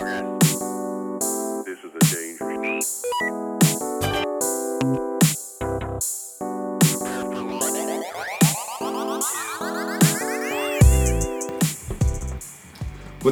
[0.00, 0.08] What's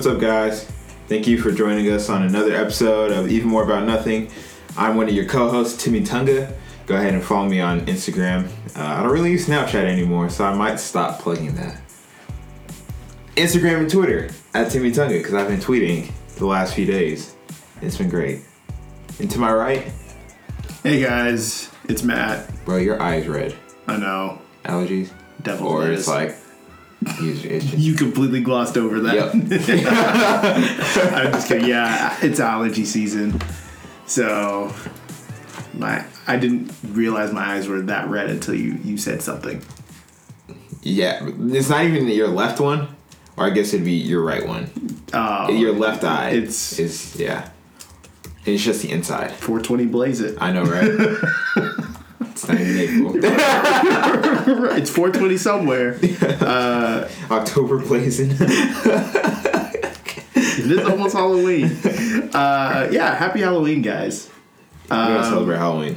[0.04, 0.64] up, guys?
[1.06, 4.30] Thank you for joining us on another episode of Even More About Nothing.
[4.76, 6.52] I'm one of your co-hosts, Timmy Tunga.
[6.84, 8.46] Go ahead and follow me on Instagram.
[8.76, 11.80] Uh, I don't really use Snapchat anymore, so I might stop plugging that.
[13.36, 17.34] Instagram and Twitter at Timmy Tunga because I've been tweeting the last few days.
[17.82, 18.40] It's been great.
[19.20, 19.90] And to my right,
[20.82, 22.48] Hey guys, it's Matt.
[22.64, 23.54] bro, your eyes red.
[23.86, 24.40] I know.
[24.64, 25.10] Allergies,
[25.42, 26.00] Devil's or lettuce.
[26.00, 26.36] it's like
[27.20, 27.74] you just.
[27.78, 29.32] You completely glossed over that.
[31.12, 31.68] I'm just kidding.
[31.68, 33.40] Yeah, it's allergy season.
[34.06, 34.72] So
[35.74, 39.62] my I didn't realize my eyes were that red until you, you said something.
[40.82, 42.88] Yeah, it's not even your left one,
[43.36, 44.70] or I guess it'd be your right one.
[45.12, 46.30] Oh, Your left eye.
[46.30, 47.50] It's- is yeah.
[48.44, 49.32] It's just the inside.
[49.32, 50.38] 420 blaze it.
[50.40, 50.84] I know, right?
[52.20, 53.12] it's not even April.
[54.76, 55.98] it's 420 somewhere.
[57.30, 58.30] October blazing.
[60.60, 61.64] It is almost Halloween.
[62.34, 64.30] Uh, yeah, happy Halloween, guys.
[64.90, 65.96] We're gonna celebrate Halloween.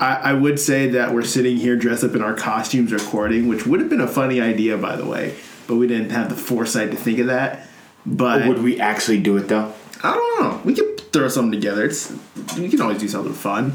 [0.00, 3.66] I, I would say that we're sitting here dressed up in our costumes recording, which
[3.66, 5.34] would have been a funny idea, by the way,
[5.68, 7.68] but we didn't have the foresight to think of that.
[8.04, 9.72] But Would we actually do it though?
[10.02, 10.60] I don't know.
[10.64, 11.84] We could throw something together.
[11.84, 12.12] It's
[12.56, 13.74] we can always do something fun.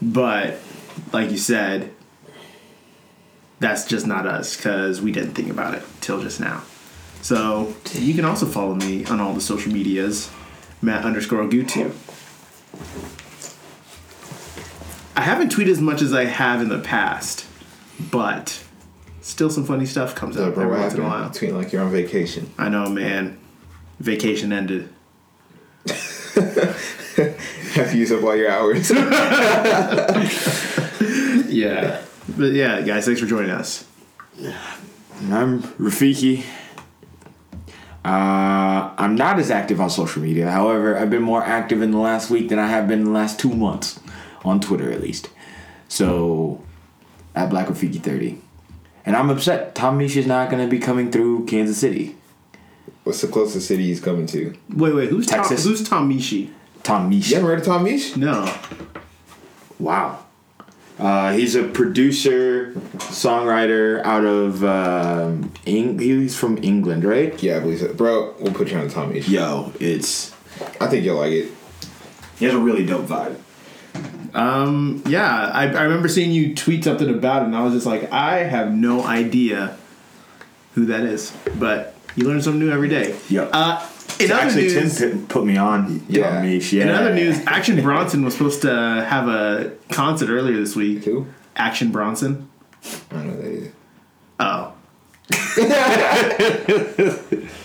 [0.00, 0.58] But
[1.12, 1.92] like you said,
[3.58, 6.62] that's just not us because we didn't think about it till just now.
[7.20, 10.30] So you can also follow me on all the social medias,
[10.80, 11.92] Matt underscore Gutu.
[15.14, 17.46] I haven't tweeted as much as I have in the past,
[18.10, 18.64] but
[19.22, 21.28] still some funny stuff comes So, up bro, every what once in a while.
[21.30, 22.50] Between like you're on vacation.
[22.58, 23.38] I know, man.
[23.98, 24.88] Vacation ended.
[26.34, 28.90] Have to use up all your hours.
[31.48, 32.02] Yeah.
[32.36, 33.84] But yeah, guys, thanks for joining us.
[35.30, 36.44] I'm Rafiki.
[38.04, 40.50] Uh, I'm not as active on social media.
[40.50, 43.10] However, I've been more active in the last week than I have been in the
[43.12, 44.00] last two months,
[44.44, 45.28] on Twitter at least.
[45.88, 46.62] So,
[47.34, 48.38] at Black Rafiki 30.
[49.04, 49.74] And I'm upset.
[49.74, 52.16] Tom Misch's not going to be coming through Kansas City.
[53.04, 54.54] What's the closest city he's coming to?
[54.74, 55.62] Wait, wait, who's Texas.
[55.64, 56.50] Tom, who's Tom Mishi?
[56.84, 57.34] Tom You Misha.
[57.34, 58.16] haven't heard of Tom Misch?
[58.16, 58.52] No.
[59.80, 60.20] Wow.
[61.00, 67.40] Uh, he's a producer, songwriter out of um, Eng- he's from England, right?
[67.42, 67.92] Yeah, I believe so.
[67.92, 69.28] Bro, we'll put you on Tom Misch.
[69.28, 70.32] Yo, it's
[70.80, 71.50] I think you'll like it.
[72.38, 73.36] he has a really dope vibe.
[74.34, 77.86] Um, yeah, I, I remember seeing you tweet something about it, and I was just
[77.86, 79.76] like, I have no idea
[80.74, 81.32] who that is.
[81.58, 83.16] But you learn something new every day.
[83.28, 83.50] Yep.
[83.52, 83.88] Uh,
[84.18, 86.04] in other Actually, news, Tim put, put me on.
[86.08, 86.42] Yeah.
[86.42, 86.84] Misch, yeah.
[86.84, 91.04] in other news, Action Bronson was supposed to have a concert earlier this week.
[91.04, 91.26] Who?
[91.56, 92.48] Action Bronson.
[93.10, 93.72] I don't know who that is.
[94.40, 94.72] Oh.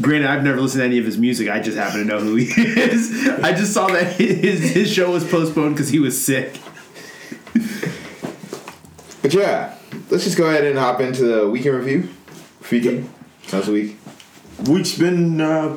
[0.00, 1.48] Granted, I've never listened to any of his music.
[1.48, 3.28] I just happen to know who he is.
[3.42, 6.58] I just saw that his his show was postponed because he was sick.
[9.22, 9.74] But yeah,
[10.10, 12.08] let's just go ahead and hop into the weekend review.
[12.70, 13.08] Weekend.
[13.48, 13.96] How's the week?
[14.68, 15.76] Week's been uh,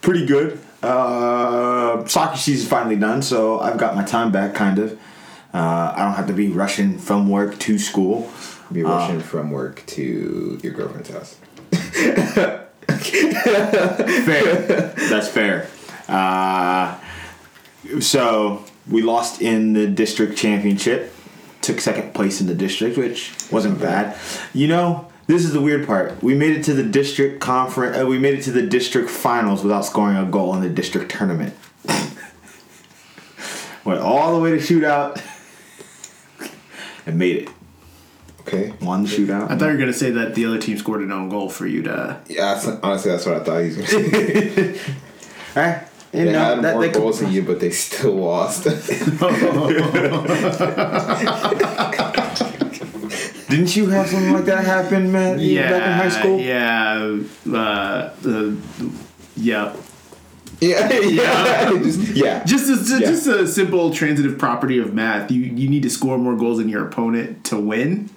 [0.00, 0.58] pretty good.
[0.82, 4.92] Uh, soccer season's finally done, so I've got my time back, kind of.
[5.54, 8.30] Uh, I don't have to be rushing from work to school.
[8.72, 11.36] Be rushing from work to your girlfriend's house.
[14.24, 14.92] fair.
[15.08, 15.68] That's fair.
[16.08, 16.98] Uh,
[18.00, 21.14] so we lost in the district championship.
[21.60, 24.16] Took second place in the district, which wasn't bad.
[24.54, 26.22] You know, this is the weird part.
[26.22, 27.98] We made it to the district conference.
[27.98, 31.10] Uh, we made it to the district finals without scoring a goal in the district
[31.10, 31.54] tournament.
[33.84, 35.22] Went all the way to shootout
[37.06, 37.48] and made it.
[38.48, 38.72] Okay.
[38.80, 39.50] Won the shootout.
[39.50, 41.66] I thought you were gonna say that the other team scored an own goal for
[41.66, 42.20] you to.
[42.26, 44.80] Yeah, that's, honestly, that's what I thought he was going to say.
[45.56, 45.80] Eh,
[46.12, 48.64] you They know, had that- more that could- goals than you, but they still lost.
[53.48, 55.38] Didn't you have something like that happen, man?
[55.40, 56.38] Yeah, back in high school.
[56.38, 57.18] Yeah,
[57.50, 58.52] uh, uh,
[59.36, 59.74] yeah.
[60.60, 62.44] yeah, yeah, just, yeah.
[62.44, 63.06] Just a, Yeah.
[63.10, 65.30] just a simple transitive property of math.
[65.30, 68.10] You you need to score more goals than your opponent to win.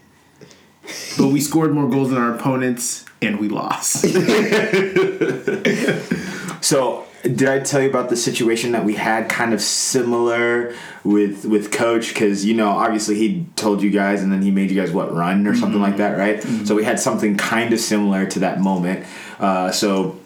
[1.18, 4.06] But we scored more goals than our opponents, and we lost.
[6.62, 11.46] So, did I tell you about the situation that we had kind of similar with
[11.46, 12.14] with coach?
[12.14, 15.14] Because you know obviously he told you guys and then he made you guys what
[15.14, 16.42] run or something like that right?
[16.66, 19.06] So we had something kind of similar to that moment.
[19.40, 20.20] Uh, so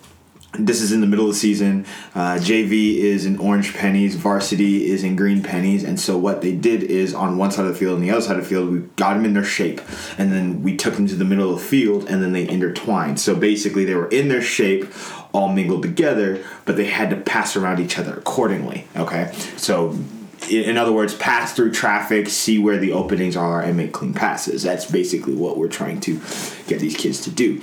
[0.60, 1.86] this is in the middle of the season.
[2.14, 6.54] Uh, JV is in orange pennies, varsity is in green pennies, and so what they
[6.54, 8.72] did is on one side of the field and the other side of the field,
[8.72, 9.82] we got them in their shape,
[10.18, 13.20] and then we took them to the middle of the field, and then they intertwined.
[13.20, 14.86] So basically, they were in their shape,
[15.34, 18.88] all mingled together, but they had to pass around each other accordingly.
[18.96, 19.98] Okay, so.
[20.50, 24.14] In in other words, pass through traffic, see where the openings are, and make clean
[24.14, 24.62] passes.
[24.62, 26.22] That's basically what we're trying to
[26.68, 27.62] get these kids to do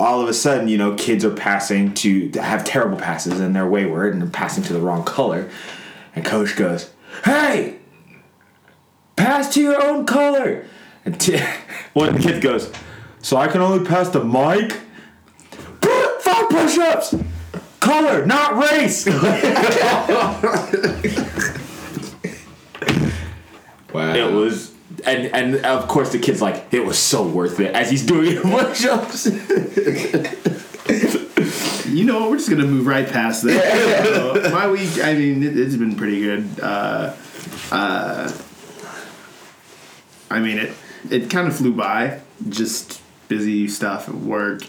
[0.00, 3.54] all of a sudden, you know, kids are passing to, to have terrible passes and
[3.54, 5.48] they're wayward and they're passing to the wrong color.
[6.16, 6.90] And coach goes,
[7.24, 7.76] "Hey,
[9.14, 10.64] pass to your own color."
[11.04, 11.38] And t-
[11.92, 12.72] one of the kids goes,
[13.20, 14.80] "So I can only pass to Mike?
[15.80, 17.14] Put five push-ups.
[17.78, 19.06] Color, not race."
[23.92, 24.14] Wow.
[24.14, 24.69] it was.
[25.06, 28.36] And, and of course the kid's like it was so worth it as he's doing
[28.42, 29.26] push-ups.
[31.90, 32.30] You know what?
[32.30, 34.00] We're just gonna move right past that.
[34.10, 36.60] So, my week, I mean, it, it's been pretty good.
[36.60, 37.14] Uh,
[37.72, 38.32] uh,
[40.30, 40.72] I mean, it
[41.10, 42.20] it kind of flew by.
[42.48, 44.62] Just busy stuff at work,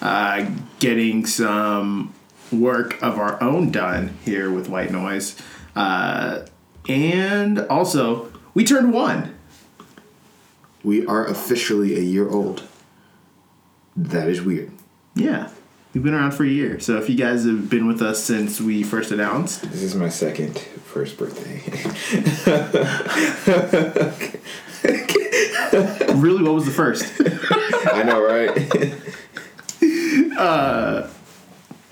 [0.00, 0.48] uh,
[0.78, 2.14] getting some
[2.52, 5.36] work of our own done here with White Noise,
[5.74, 6.46] uh,
[6.88, 9.34] and also we turned one.
[10.84, 12.62] We are officially a year old.
[13.96, 14.70] That is weird.
[15.14, 15.50] Yeah,
[15.92, 16.78] we've been around for a year.
[16.80, 20.08] So if you guys have been with us since we first announced, This is my
[20.08, 21.60] second first birthday.
[26.14, 27.12] really, what was the first?
[27.92, 28.54] I know, right?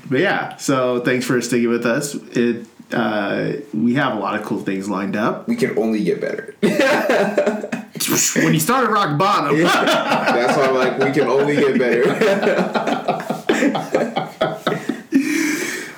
[0.09, 2.15] But yeah, so thanks for sticking with us.
[2.15, 5.49] It uh, we have a lot of cool things lined up.
[5.49, 6.55] we can only get better.
[8.37, 12.05] When you start at rock bottom, That's why I'm like, we can only get better.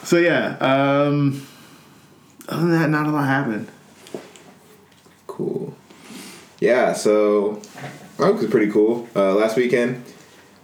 [0.04, 0.56] so yeah.
[0.60, 1.46] Um,
[2.48, 3.68] other than that, not a lot happened.
[5.26, 5.74] cool.
[6.60, 7.60] Yeah, so
[8.18, 9.08] my week was pretty cool.
[9.14, 10.04] Uh, last weekend,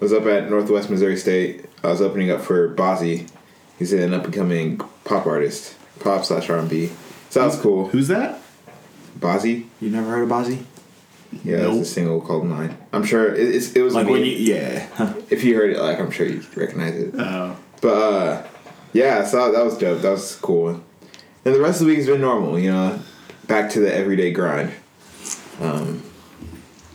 [0.01, 1.67] I was up at Northwest Missouri State.
[1.83, 3.29] I was opening up for Bozzy.
[3.79, 6.91] He's an up and coming pop artist, pop slash R&B.
[7.31, 7.89] So that was cool.
[7.89, 8.41] Who's that?
[9.19, 9.67] Bozzy?
[9.81, 10.65] You never heard of Bozzy?
[11.43, 11.81] Yeah, Nope.
[11.81, 12.77] it's a single called Mine.
[12.93, 14.89] I'm sure it, it's, it was Like when you, yeah.
[15.31, 17.15] if you heard it, like I'm sure you recognize it.
[17.19, 18.47] Oh, But uh,
[18.93, 20.03] yeah, so that was dope.
[20.03, 20.81] That was cool.
[21.45, 22.99] And the rest of the week's been normal, you know,
[23.47, 24.73] back to the everyday grind.
[25.61, 26.03] Um,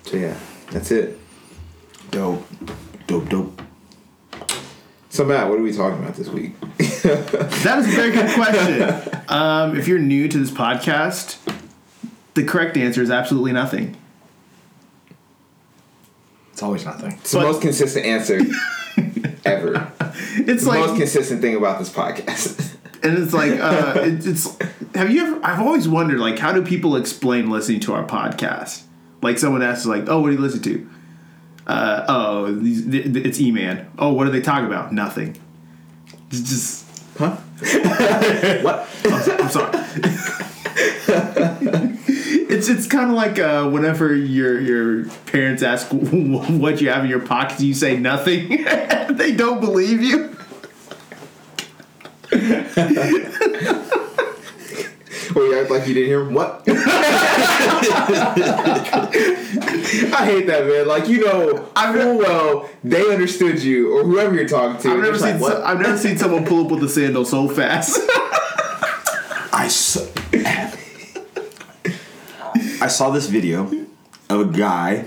[0.06, 0.38] so yeah,
[0.72, 1.18] that's it.
[2.12, 2.46] dope.
[3.08, 3.62] Dope, dope.
[5.10, 6.60] So Matt, what are we talking about this week?
[6.78, 9.22] that is a very good question.
[9.28, 11.38] Um, if you're new to this podcast,
[12.36, 13.98] the correct answer is absolutely nothing.
[16.60, 17.14] It's always nothing.
[17.14, 18.42] It's the most consistent answer
[19.46, 19.94] ever.
[20.36, 22.76] It's the like most consistent thing about this podcast.
[23.02, 24.58] and it's like uh, it, it's
[24.94, 28.82] have you ever i've always wondered like how do people explain listening to our podcast
[29.22, 30.90] like someone asks like oh what do you listen to
[31.66, 35.40] uh, oh these, th- th- it's e-man oh what do they talk about nothing
[36.30, 36.86] it's just
[37.18, 37.38] huh?
[38.64, 38.86] What?
[39.06, 40.46] i'm sorry
[42.70, 47.20] it's kind of like uh, whenever your your parents ask what you have in your
[47.20, 48.50] pockets, you say nothing
[49.12, 50.36] they don't believe you
[55.36, 56.34] Well, you act like you didn't hear him.
[56.34, 56.64] What?
[56.68, 56.72] I
[60.26, 60.88] hate that, man.
[60.88, 64.90] Like, you know, I full well they understood you or whoever you're talking to.
[64.90, 67.48] I've never seen like, so, I've never seen someone pull up with a sandal so
[67.48, 68.00] fast.
[69.52, 70.02] I saw,
[72.82, 73.70] I saw this video
[74.30, 75.06] of a guy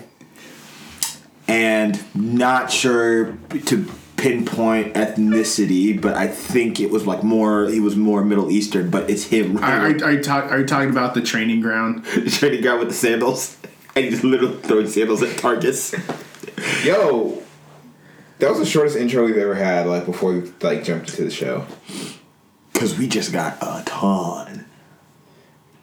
[1.49, 3.87] and not sure to
[4.17, 9.09] pinpoint ethnicity, but I think it was like more he was more Middle Eastern, but
[9.11, 12.05] it's him Are, are, are, you talk, are you talking about the training ground?
[12.14, 13.59] the training guy with the sandals.
[13.95, 15.93] And he's literally throwing sandals at targets.
[16.83, 17.43] Yo,
[18.38, 19.87] that was the shortest intro we've ever had.
[19.87, 21.67] Like before we like jumped into the show.
[22.73, 24.64] Cause we just got a ton.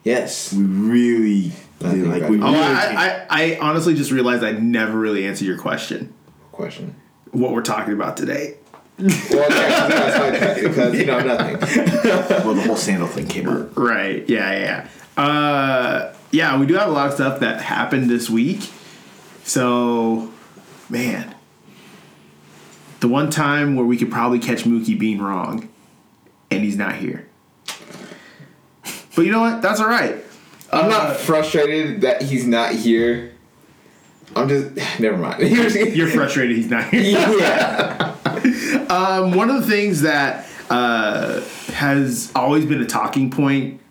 [0.03, 0.51] Yes.
[0.51, 2.41] We really, Nothing like about we.
[2.41, 6.13] Oh, really I, I, I honestly just realized I never really answered your question.
[6.51, 6.95] Question.
[7.31, 8.57] What we're talking about today.
[8.97, 9.09] Well,
[9.49, 11.57] yeah, that's because you know nothing.
[12.43, 13.77] well the whole sandal thing came up.
[13.77, 14.27] Right.
[14.27, 15.23] Yeah, yeah, yeah.
[15.23, 18.69] Uh, yeah, we do have a lot of stuff that happened this week.
[19.43, 20.31] So,
[20.89, 21.33] man.
[22.99, 25.69] The one time where we could probably catch Mookie being wrong,
[26.51, 27.29] and he's not here.
[29.15, 29.61] But you know what?
[29.61, 30.17] That's all right.
[30.71, 33.31] I'm Uh, not frustrated that he's not here.
[34.35, 35.41] I'm just never mind.
[35.95, 37.01] You're frustrated he's not here.
[37.39, 38.15] yeah.
[38.89, 41.41] Um, one of the things that uh,
[41.73, 43.81] has always been a talking point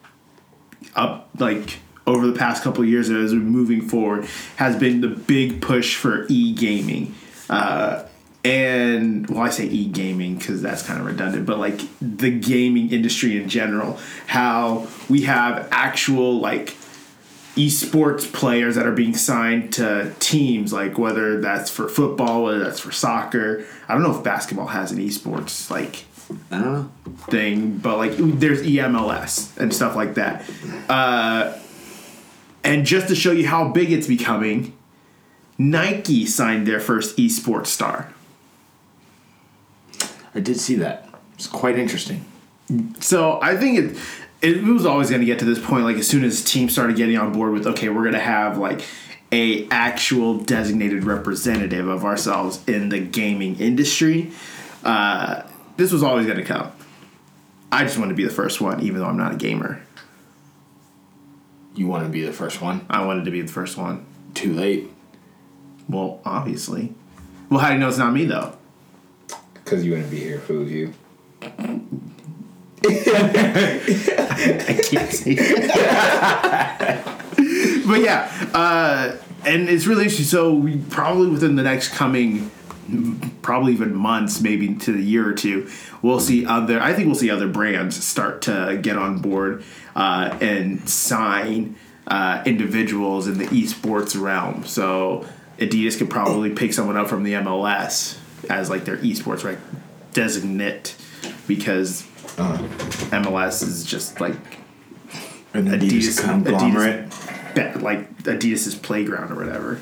[0.97, 5.09] up like over the past couple of years as we're moving forward has been the
[5.09, 7.15] big push for e-gaming
[7.49, 8.05] uh,
[8.45, 13.37] and well i say e-gaming because that's kind of redundant but like the gaming industry
[13.37, 16.77] in general how we have actual like
[17.57, 22.79] esports players that are being signed to teams like whether that's for football whether that's
[22.79, 26.05] for soccer i don't know if basketball has an esports like
[26.51, 26.91] I don't know.
[27.31, 30.45] thing, but like there's E EMLS and stuff like that.
[30.89, 31.59] Uh,
[32.65, 34.77] and just to show you how big it's becoming,
[35.57, 38.13] Nike signed their first esports star.
[40.39, 41.09] I did see that.
[41.35, 42.25] It's quite interesting.
[43.01, 43.99] So I think it
[44.41, 45.83] it was always going to get to this point.
[45.83, 48.57] Like as soon as teams started getting on board with, okay, we're going to have
[48.57, 48.83] like
[49.33, 54.31] a actual designated representative of ourselves in the gaming industry.
[54.85, 55.43] Uh,
[55.77, 56.71] this was always going to come.
[57.73, 59.83] I just want to be the first one, even though I'm not a gamer.
[61.75, 62.87] You want to be the first one?
[62.89, 64.07] I wanted to be the first one.
[64.35, 64.89] Too late.
[65.89, 66.95] Well, obviously.
[67.51, 68.58] Well, how do you know it's not me though?
[69.69, 70.95] Because you wouldn't be here if it was you.
[71.43, 71.51] I
[74.83, 77.05] can't that.
[77.87, 80.25] but yeah, uh, and it's really interesting.
[80.25, 82.51] So we probably within the next coming,
[83.43, 85.69] probably even months, maybe to the year or two,
[86.01, 86.81] we'll see other.
[86.81, 92.43] I think we'll see other brands start to get on board uh, and sign uh,
[92.47, 94.65] individuals in the esports realm.
[94.65, 95.27] So
[95.59, 98.19] Adidas could probably pick someone up from the MLS
[98.49, 99.59] as like their esports right
[100.13, 100.97] designate
[101.47, 102.03] because
[102.37, 104.37] MLS is just like
[105.55, 107.11] An Adidas, Adidas conglomerate.
[107.11, 109.81] Adidas, like Adidas's playground or whatever.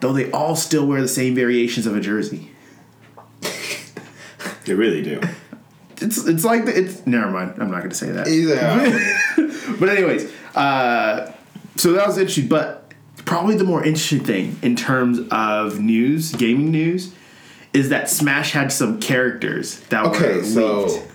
[0.00, 2.50] Though they all still wear the same variations of a jersey.
[4.64, 5.20] They really do.
[5.98, 7.54] It's it's like the, it's never mind.
[7.60, 8.28] I'm not going to say that.
[8.28, 9.20] Either.
[9.78, 11.32] But anyways, uh,
[11.76, 12.48] so that was interesting.
[12.48, 12.83] But
[13.34, 17.12] probably the more interesting thing in terms of news, gaming news,
[17.72, 21.08] is that Smash had some characters that okay, were so leaked.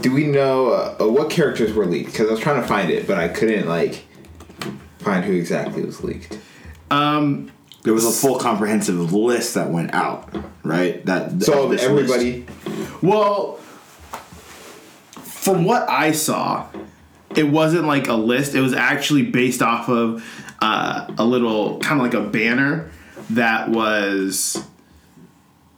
[0.00, 2.12] do we know uh, uh, what characters were leaked?
[2.12, 4.06] Because I was trying to find it, but I couldn't like
[5.00, 6.38] find who exactly was leaked.
[6.90, 7.52] Um,
[7.82, 11.04] There was a full comprehensive list that went out, right?
[11.04, 12.46] That So this everybody,
[13.02, 13.56] Well,
[15.22, 16.66] from what I saw,
[17.36, 18.54] it wasn't like a list.
[18.54, 20.24] It was actually based off of
[20.66, 22.90] uh, a little kind of like a banner
[23.30, 24.66] that was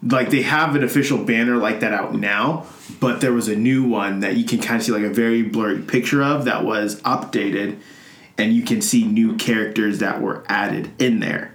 [0.02, 2.66] like they have an official banner like that out now,
[2.98, 5.42] but there was a new one that you can kind of see like a very
[5.42, 7.78] blurry picture of that was updated,
[8.38, 11.54] and you can see new characters that were added in there.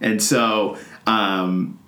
[0.00, 1.80] And so, um,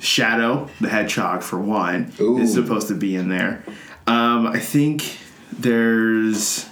[0.00, 2.38] Shadow the Hedgehog, for one, Ooh.
[2.38, 3.62] is supposed to be in there.
[4.08, 5.18] Um, I think
[5.52, 6.68] there's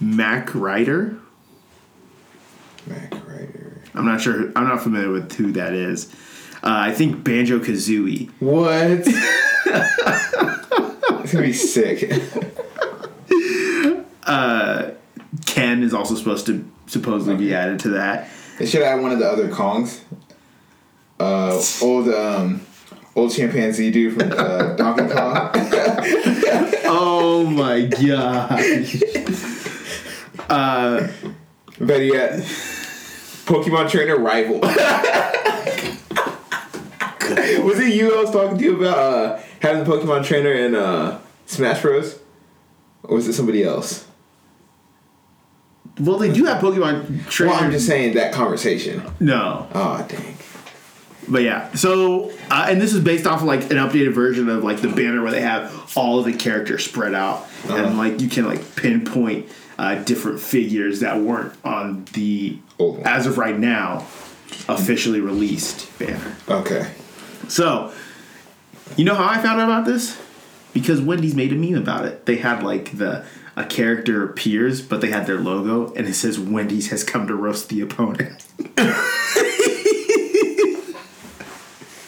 [0.00, 1.18] Mac Ryder.
[2.86, 3.80] Mac Ryder.
[3.94, 4.52] I'm not sure.
[4.56, 6.12] I'm not familiar with who that is.
[6.62, 8.30] Uh, I think Banjo Kazooie.
[8.40, 8.76] What?
[11.20, 12.10] it's gonna be sick.
[15.46, 18.28] Ken is also supposed to supposedly be added to that.
[18.58, 20.00] They should add one of the other Kongs.
[21.20, 22.60] Uh, old um,
[23.16, 25.50] old chimpanzee dude from uh, Donkey Kong.
[26.90, 27.80] Oh my
[30.48, 31.10] god!
[31.80, 32.40] Better yet,
[33.46, 34.58] Pokemon trainer rival.
[37.64, 40.74] was it you I was talking to you about uh, having the Pokemon trainer in
[40.74, 42.18] uh, Smash Bros?
[43.04, 44.06] Or was it somebody else?
[46.00, 47.40] Well, they do have Pokemon trainers.
[47.54, 49.02] Well, I'm just saying that conversation.
[49.20, 49.66] no.
[49.74, 50.36] Oh dang.
[51.30, 54.64] But yeah, so uh, and this is based off of like an updated version of
[54.64, 57.94] like the banner where they have all of the characters spread out and Uh-huh.
[57.98, 59.46] like you can like pinpoint
[59.78, 64.06] uh, different figures that weren't on the Old as of right now
[64.68, 66.36] officially released banner.
[66.48, 66.90] Okay.
[67.48, 67.92] So,
[68.96, 70.20] you know how I found out about this?
[70.74, 72.26] Because Wendy's made a meme about it.
[72.26, 73.24] They had like the
[73.56, 77.34] a character appears, but they had their logo and it says Wendy's has come to
[77.34, 78.44] roast the opponent.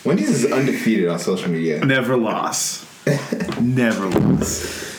[0.04, 1.84] Wendy's is undefeated on social media.
[1.84, 2.86] Never lost.
[3.60, 4.89] Never lost.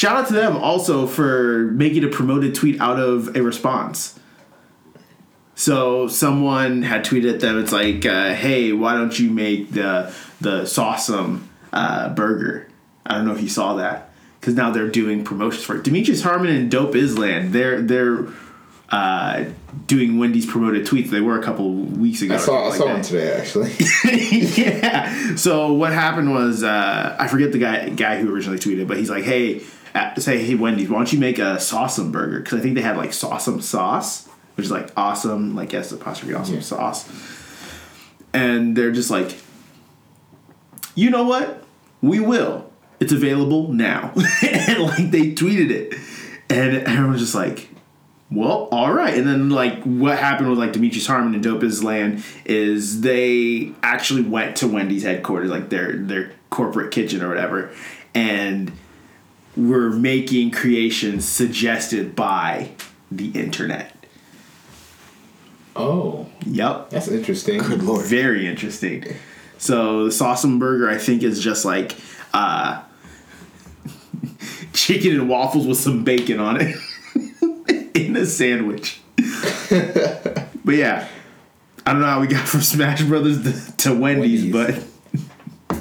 [0.00, 4.18] Shout out to them also for making a promoted tweet out of a response.
[5.54, 7.58] So someone had tweeted at them.
[7.58, 11.42] It's like, uh, "Hey, why don't you make the the S'Awesome
[11.74, 12.66] uh, burger?"
[13.04, 15.84] I don't know if you saw that because now they're doing promotions for it.
[15.84, 17.52] Demetrius Harmon and Dope Islo.
[17.52, 18.26] They're they're
[18.88, 19.44] uh,
[19.86, 21.10] doing Wendy's promoted tweets.
[21.10, 22.36] They were a couple weeks ago.
[22.36, 23.72] I saw I something saw one today actually.
[24.62, 25.36] yeah.
[25.36, 29.10] So what happened was uh, I forget the guy guy who originally tweeted, but he's
[29.10, 29.62] like, "Hey,
[30.18, 32.40] say hey Wendy's, why don't you make a S'Awesome burger?
[32.40, 36.34] Because I think they had like S'Awesome sauce, which is like awesome, like yes, apostrophe
[36.34, 36.60] awesome Yeah.
[36.60, 37.08] sauce."
[38.32, 39.36] And they're just like,
[40.94, 41.64] "You know what?
[42.02, 42.70] We will.
[43.00, 45.94] It's available now." and like they tweeted it,
[46.48, 47.68] and everyone's just like,
[48.32, 49.14] well, all right.
[49.18, 54.22] And then like what happened with like Demetrius Harmon and Dope Islo is they actually
[54.22, 57.70] went to Wendy's headquarters, like their their corporate kitchen or whatever,
[58.14, 58.70] and
[59.68, 62.70] were making creations suggested by
[63.10, 63.94] the internet.
[65.76, 66.90] oh, Yep.
[66.90, 67.58] that's interesting.
[67.58, 68.04] Good lord.
[68.06, 69.04] Very interesting.
[69.58, 71.94] So the S'Awesome Burger, I think, is just like
[72.32, 72.82] uh,
[74.72, 76.76] chicken and waffles with some bacon on it
[77.96, 79.00] in a sandwich.
[79.70, 81.06] but yeah,
[81.86, 84.84] I don't know how we got from Smash Brothers to, to Wendy's, Wendy's.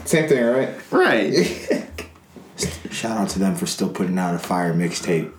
[0.05, 0.69] Same thing, right?
[0.91, 1.87] right.
[2.99, 5.31] Shout out to them for still putting out a fire mixtape.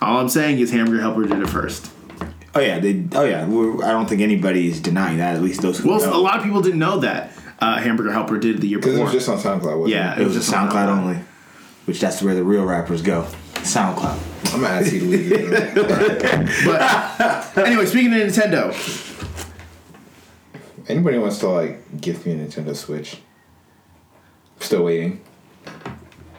[0.00, 1.90] All I'm saying is Hamburger Helper did it first.
[2.54, 3.04] Oh yeah, they.
[3.12, 5.36] Oh yeah, we're, I don't think anybody's denying that.
[5.36, 6.16] At least those who Well, know.
[6.16, 9.02] a lot of people didn't know that uh, Hamburger Helper did the year Because it
[9.02, 9.78] was just on SoundCloud.
[9.80, 10.14] Wasn't Yeah.
[10.14, 10.22] it?
[10.22, 10.88] it was a just on SoundCloud SoundCloud.
[11.02, 11.18] only,
[11.84, 13.26] which that's where the real rappers go.
[13.56, 14.54] SoundCloud.
[14.54, 15.32] I'm gonna ask you to leave.
[15.32, 15.74] it.
[17.54, 19.20] but anyway, speaking of Nintendo,
[20.88, 23.18] Anybody wants to like gift me a Nintendo Switch?
[24.60, 25.20] Still waiting.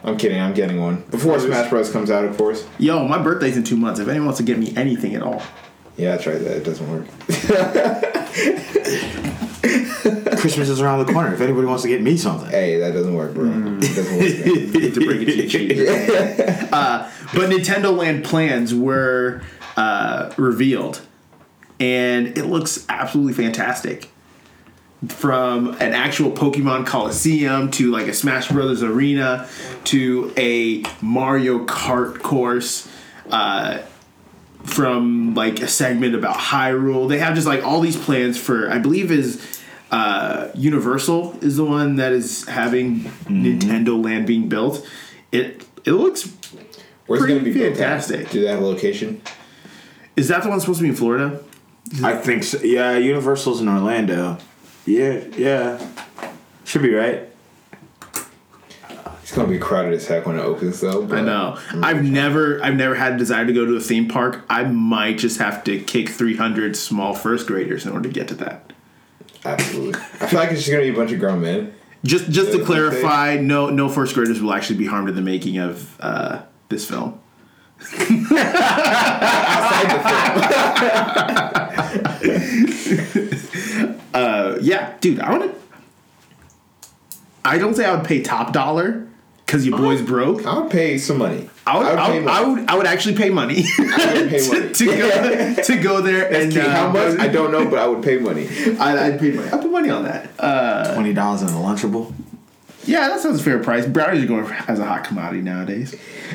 [0.06, 0.40] I'm kidding.
[0.40, 1.90] I'm getting one before Smash Bros.
[1.90, 2.64] comes out, of course.
[2.78, 3.98] yo, my birthday's in two months.
[4.00, 5.42] If anyone wants to give me anything at all,
[5.96, 6.56] Yeah, I tried that.
[6.58, 7.06] It doesn't work.
[10.38, 11.34] Christmas is around the corner.
[11.34, 13.46] If anybody wants to get me something, Hey, that doesn't work, bro.
[13.46, 14.46] It doesn't work.
[14.72, 14.92] man.
[14.92, 15.72] to break it to you, cheap.
[16.72, 19.42] uh, but Nintendo Land plans were
[19.76, 21.00] uh, revealed,
[21.80, 24.10] and it looks absolutely fantastic.
[25.08, 29.48] From an actual Pokemon Coliseum to like a Smash Brothers arena
[29.84, 32.88] to a Mario Kart course.
[33.30, 33.78] Uh,
[34.64, 37.08] from like a segment about Hyrule.
[37.08, 41.64] They have just like all these plans for I believe is uh, Universal is the
[41.64, 44.86] one that is having Nintendo Land being built.
[45.32, 46.24] It it looks
[47.06, 48.30] Where's it Pretty gonna be fantastic.
[48.30, 49.22] Do they have a location?
[50.16, 51.40] is that the one supposed to be in Florida?
[52.02, 52.58] I think so.
[52.62, 54.38] Yeah, Universal's in Orlando.
[54.86, 55.84] Yeah, yeah,
[56.64, 57.28] should be right.
[59.22, 61.04] It's gonna be crowded as heck when it opens, though.
[61.04, 61.58] but- I know.
[61.82, 64.44] I've never I've never had a desire to go to a theme park.
[64.48, 68.34] I might just have to kick 300 small first graders in order to get to
[68.36, 68.72] that.
[69.44, 70.00] Absolutely.
[70.20, 71.74] I feel like it's just gonna be a bunch of grown men.
[72.04, 75.20] Just just to Yeah, clarify, no no first graders will actually be harmed in the
[75.22, 77.18] making of uh, this film.
[84.56, 85.50] uh, yeah, dude, I.
[87.44, 89.06] I don't say I would pay top dollar
[89.44, 90.44] because your boy's broke.
[90.44, 91.48] I would pay some money.
[91.64, 94.38] I would, I pay would, I would, I would actually pay money I would pay
[94.40, 94.72] to, money.
[94.72, 97.18] to go to go there and Okay, how uh, much?
[97.20, 98.48] I don't know, but I would pay money.
[98.80, 99.48] I, I'd pay money.
[99.48, 100.28] I put money on that.
[100.38, 102.12] Uh, Twenty dollars in a Lunchable.
[102.84, 103.86] yeah, that sounds a fair price.
[103.86, 105.94] Brownies are going as a hot commodity nowadays.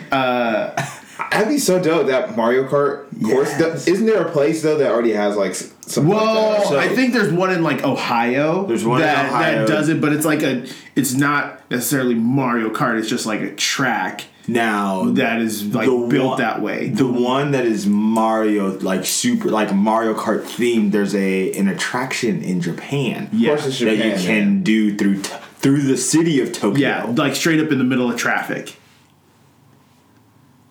[0.10, 2.08] That'd be so dope.
[2.08, 3.52] That Mario Kart course.
[3.60, 3.88] Yes.
[3.88, 5.56] Isn't there a place though that already has like
[5.92, 6.68] something Well, like that?
[6.68, 8.66] So- I think there's one in like Ohio.
[8.66, 9.60] There's one in that, Ohio.
[9.60, 10.66] that does it, but it's like a.
[10.96, 12.98] It's not necessarily Mario Kart.
[13.00, 16.90] It's just like a track Now that is like built one- that way.
[16.90, 20.92] The one that is Mario, like super, like Mario Kart themed.
[20.92, 23.30] There's a an attraction in Japan.
[23.34, 24.20] Of course, that Japan.
[24.20, 24.64] you can man.
[24.64, 26.80] do through t- through the city of Tokyo.
[26.88, 28.76] yeah, like straight up in the middle of traffic.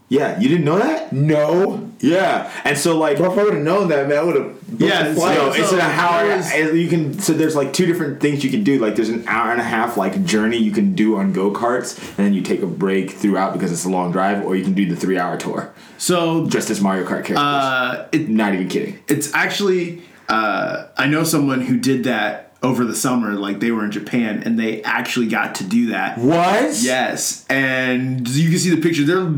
[0.09, 0.39] yeah.
[0.39, 1.13] You didn't know that?
[1.13, 3.19] No, Yeah, and so like.
[3.19, 3.33] bro.
[3.33, 4.57] If I would have known that, man, I would have.
[4.79, 5.37] Yeah, flight.
[5.37, 6.27] No, So- it's an so hour.
[6.27, 8.79] there You can so there's like two different things you can do.
[8.79, 11.99] Like there's an hour and a half like journey you can do on go karts,
[12.17, 14.73] and then you take a break throughout because it's a long drive, or you can
[14.75, 17.37] do the three hour tour So just as Mario Kart characters.
[17.39, 18.99] uh, it, Not even kidding.
[19.09, 23.33] it's actually uh, I know someone who did that over the summer.
[23.35, 26.17] Like they were in Japan and they actually got to do that.
[26.19, 26.81] What?
[26.81, 29.05] Yes, and you can see the picture.
[29.05, 29.29] They're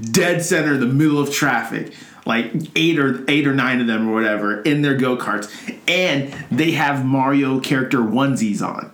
[0.00, 1.94] dead center in the middle of traffic,
[2.26, 5.50] like eight or eight or nine of them or whatever in their go karts,
[5.88, 8.92] and they have Mario character onesies on.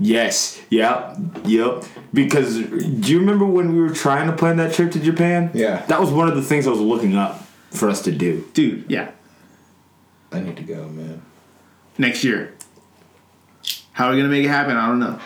[0.00, 0.62] Yes.
[0.70, 1.16] Yep.
[1.44, 1.84] Yep.
[2.14, 5.50] Because do you remember when we were trying to plan that trip to Japan?
[5.54, 5.84] Yeah.
[5.86, 8.48] That was one of the things I was looking up for us to do.
[8.54, 9.10] Dude, yeah,
[10.32, 11.20] I need to go, man.
[11.98, 12.54] next year.
[13.92, 14.76] How are we gonna make it happen?
[14.76, 15.18] I don't know,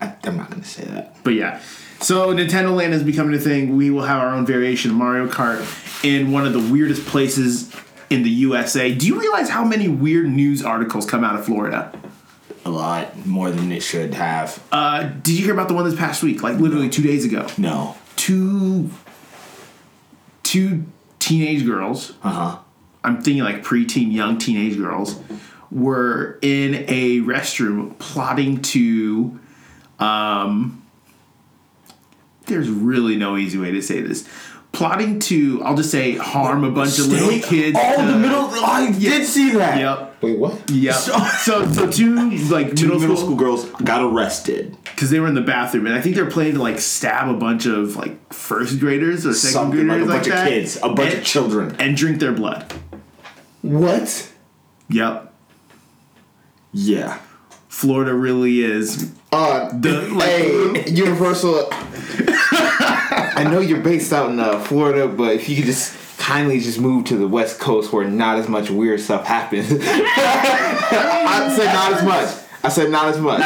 [0.00, 1.11] I, I'm not gonna say that.
[1.24, 1.60] But yeah,
[2.00, 3.76] So Nintendo Land is becoming a thing.
[3.76, 5.64] We will have our own variation of Mario Kart
[6.04, 7.70] in one of the weirdest places
[8.10, 8.92] in the USA.
[8.94, 11.92] Do you realize how many weird news articles come out of Florida?
[12.64, 14.62] A lot more than it should have.
[14.70, 16.42] Uh, did you hear about the one this past week?
[16.42, 17.46] Like literally two days ago.
[17.58, 17.96] No.
[18.16, 18.90] Two
[20.42, 20.84] two
[21.18, 22.12] teenage girls.
[22.22, 22.58] Uh huh.
[23.04, 25.20] I'm thinking like preteen, young teenage girls
[25.72, 29.40] were in a restroom plotting to
[29.98, 30.81] um
[32.52, 34.28] there's really no easy way to say this.
[34.72, 37.76] Plotting to I'll just say harm a bunch of little kids.
[37.78, 38.46] Oh, to- the middle.
[38.64, 39.78] I did see that.
[39.78, 40.22] Yep.
[40.22, 40.70] Wait, what?
[40.70, 40.94] Yep.
[40.94, 41.18] So
[41.66, 44.74] so two like Two middle, school girls got arrested.
[44.84, 47.34] because they were in the bathroom and I think they're planning to like stab a
[47.36, 50.76] bunch of like first graders or second Something like graders a bunch like of kids,
[50.82, 51.76] a bunch and, of children.
[51.78, 52.72] and drink their blood.
[53.60, 54.32] What?
[54.88, 55.34] Yep.
[56.72, 57.18] Yeah.
[57.68, 61.70] Florida really is Uh, The- like- hey, Universal.
[63.46, 66.78] I know you're based out in uh, Florida, but if you could just kindly just
[66.80, 69.66] move to the West Coast where not as much weird stuff happens.
[69.82, 72.38] I said not as much.
[72.64, 73.40] I said not as much.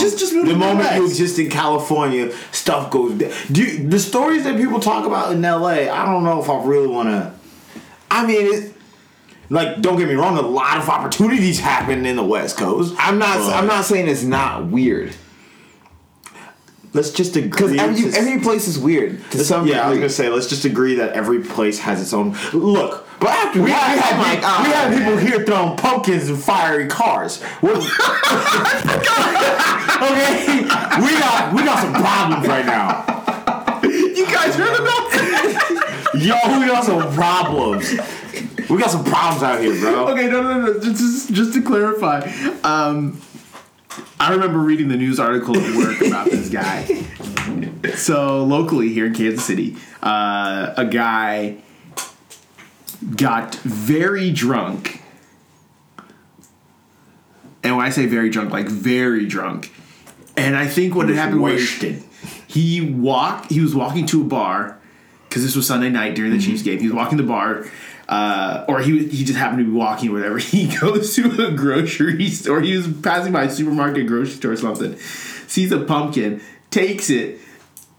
[0.00, 1.12] just just move The to moment you West.
[1.20, 3.14] exist in California, stuff goes.
[3.18, 3.32] down.
[3.50, 5.90] Do you, the stories that people talk about in LA?
[5.92, 7.34] I don't know if I really want to.
[8.10, 8.74] I mean, it,
[9.50, 10.38] like, don't get me wrong.
[10.38, 12.94] A lot of opportunities happen in the West Coast.
[12.98, 13.38] I'm not.
[13.38, 15.12] but I'm not saying it's not weird
[16.98, 17.78] Let's just because agree.
[17.78, 20.28] every, to- every place is weird to some yeah, I was gonna say.
[20.30, 23.06] Let's just agree that every place has its own look.
[23.20, 24.62] But after We, that, we, have, like, ah.
[24.64, 27.40] we have people here throwing pumpkins and fiery cars.
[27.62, 27.76] We're-
[30.02, 30.62] okay,
[31.02, 33.04] we got we got some problems right now.
[33.84, 36.10] You guys heard about that?
[36.14, 37.92] Yo, we got some problems.
[38.68, 40.08] We got some problems out here, bro.
[40.08, 40.80] okay, no, no, no.
[40.80, 42.20] Just, just, just to clarify,
[42.64, 43.20] um,
[44.20, 47.04] I remember reading the news article at work about this guy.
[47.96, 51.56] So locally here in Kansas City, uh, a guy
[53.16, 55.02] got very drunk.
[57.62, 59.72] And when I say very drunk, like very drunk.
[60.36, 61.60] And I think what had happened was
[62.46, 64.78] he walked he was walking to a bar
[65.28, 67.66] because this was sunday night during the chiefs game he was walking to the bar
[68.08, 71.52] uh, or he he just happened to be walking or whatever he goes to a
[71.52, 74.96] grocery store he was passing by a supermarket grocery store or something
[75.46, 76.40] sees a pumpkin
[76.70, 77.38] takes it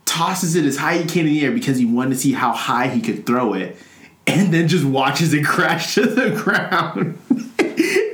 [0.05, 2.33] tosses it as high as he can in the air because he wanted to see
[2.33, 3.77] how high he could throw it
[4.25, 7.17] and then just watches it crash to the ground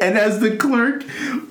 [0.02, 1.04] and as the clerk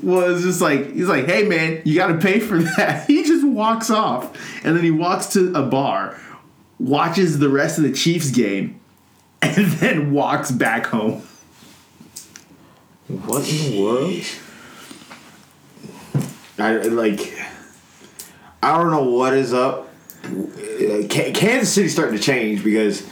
[0.03, 3.07] was just like, he's like, hey man, you got to pay for that.
[3.07, 4.37] He just walks off.
[4.65, 6.19] And then he walks to a bar,
[6.79, 8.79] watches the rest of the Chiefs game,
[9.45, 11.23] and then walks back home.
[13.09, 14.25] What in the world?
[16.59, 17.33] I like.
[18.63, 19.91] I don't know what is up.
[21.11, 23.07] Kansas City's starting to change because,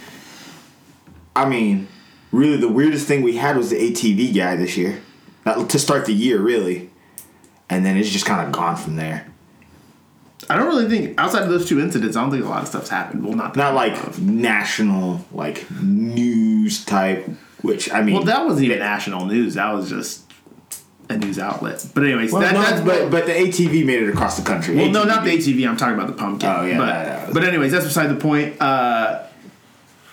[1.37, 1.89] I mean,
[2.31, 5.03] really the weirdest thing we had was the ATV guy this year,
[5.45, 6.91] to start the year really,
[7.69, 9.27] and then it's just kind of gone from there.
[10.51, 12.69] I don't really think, outside of those two incidents, I don't think a lot of
[12.69, 13.25] stuff's happened.
[13.25, 14.21] Well, not that Not like of.
[14.21, 17.29] national like news type,
[17.63, 18.15] which I mean.
[18.17, 19.55] Well, that wasn't even national news.
[19.55, 20.25] That was just
[21.09, 21.85] a news outlet.
[21.95, 22.81] But, anyways, Well, that, no, that's.
[22.81, 24.77] but but the ATV made it across the country.
[24.77, 25.69] Well, no, not the ATV.
[25.69, 26.49] I'm talking about the pumpkin.
[26.49, 28.61] Oh, yeah, But, that- but anyways, that's beside the point.
[28.61, 29.23] Uh,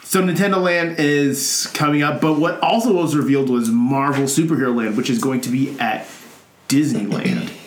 [0.04, 4.98] so Nintendo Land is coming up, but what also was revealed was Marvel Superhero Land,
[4.98, 6.08] which is going to be at
[6.68, 7.52] Disneyland.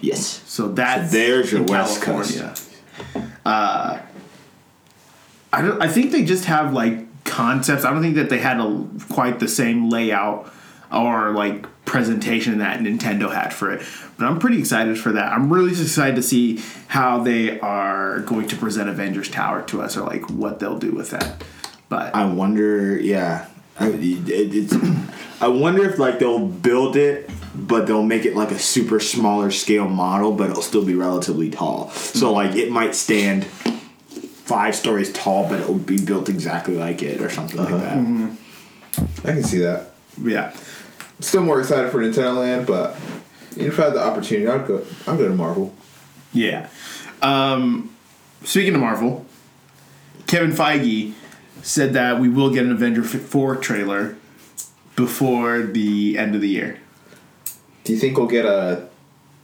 [0.00, 0.42] Yes.
[0.46, 2.54] So that's So there's your West California.
[3.44, 4.00] Uh,
[5.52, 5.80] I don't.
[5.80, 7.84] I think they just have like concepts.
[7.84, 10.52] I don't think that they had a quite the same layout
[10.92, 13.82] or like presentation that Nintendo had for it.
[14.16, 15.32] But I'm pretty excited for that.
[15.32, 19.96] I'm really excited to see how they are going to present Avengers Tower to us,
[19.96, 21.42] or like what they'll do with that.
[21.88, 22.98] But I wonder.
[22.98, 23.46] Yeah.
[23.76, 24.74] I, it, it's,
[25.42, 29.50] I wonder if like they'll build it, but they'll make it like a super smaller
[29.50, 31.90] scale model, but it'll still be relatively tall.
[31.90, 32.34] So mm-hmm.
[32.34, 37.30] like it might stand five stories tall, but it'll be built exactly like it or
[37.30, 37.78] something like uh-huh.
[37.78, 37.96] that.
[37.96, 39.28] Mm-hmm.
[39.28, 39.90] I can see that.
[40.22, 40.54] yeah,
[41.20, 42.96] Still more excited for Nintendo Land, but
[43.56, 44.84] if I had the opportunity, I'd go.
[45.06, 45.74] I'd go to Marvel.
[46.32, 46.68] Yeah.
[47.22, 47.94] Um,
[48.42, 49.24] speaking of Marvel,
[50.26, 51.14] Kevin Feige
[51.62, 54.16] said that we will get an Avenger 4 trailer
[54.96, 56.78] before the end of the year.
[57.84, 58.88] Do you think we'll get a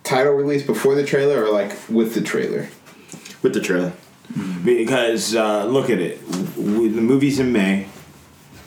[0.02, 2.68] title release before the trailer, or like with the trailer?
[3.42, 3.92] With the trailer,
[4.64, 6.20] because uh, look at it.
[6.56, 7.86] W- the movie's in May.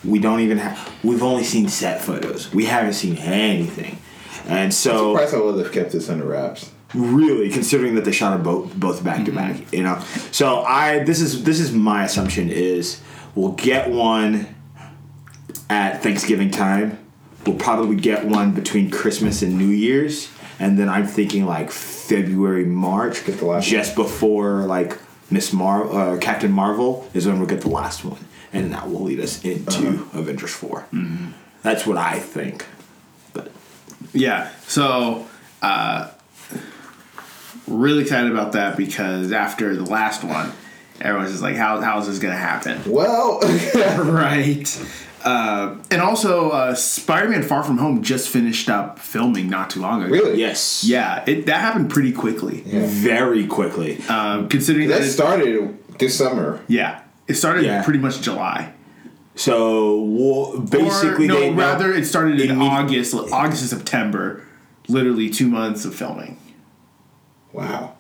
[0.04, 0.94] We don't even have.
[1.04, 2.54] We've only seen set photos.
[2.54, 3.98] We haven't seen anything,
[4.48, 5.14] and so.
[5.14, 6.72] Surprised I would have kept this under wraps.
[6.94, 10.00] Really, considering that they shot them both both back to back, you know.
[10.32, 13.02] So I this is this is my assumption is
[13.34, 14.54] we'll get one
[15.70, 17.00] at Thanksgiving time.
[17.46, 20.30] We'll probably get one between Christmas and New Year's,
[20.60, 24.98] and then I'm thinking like February, March, Get the last just before like
[25.30, 29.02] Miss Mar uh, Captain Marvel is when we'll get the last one, and that will
[29.04, 30.86] lead us into Avengers 4
[31.64, 32.66] That's what I think.
[33.34, 33.52] But
[34.14, 34.52] Yeah.
[34.68, 35.28] So,
[35.62, 36.10] uh,
[37.68, 40.52] really excited about that because after the last one,
[41.02, 43.40] everyone's just like, "How how is this gonna happen?" Well,
[43.98, 44.68] right.
[45.24, 50.04] Uh, and also, uh, Spider-Man: Far From Home just finished up filming not too long
[50.04, 50.12] ago.
[50.12, 50.38] really?
[50.40, 52.62] yes, Yeah, it that happened pretty quickly.
[52.66, 54.02] very quickly.
[54.10, 56.60] Um, considering that, That it, started this summer.
[56.68, 57.84] yeah, it started Yeah.
[57.84, 58.74] pretty much July.
[59.36, 64.44] So we'll, basically, or, no, they rather it started in Imme- August, August and September,
[64.88, 66.38] literally two months of filming.
[67.52, 67.94] Wow.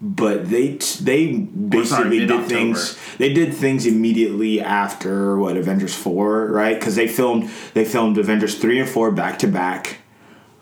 [0.00, 6.78] But they they basically did things they did things immediately after what avengers 4 right
[6.78, 9.98] because they filmed they filmed avengers 3 and 4 back to back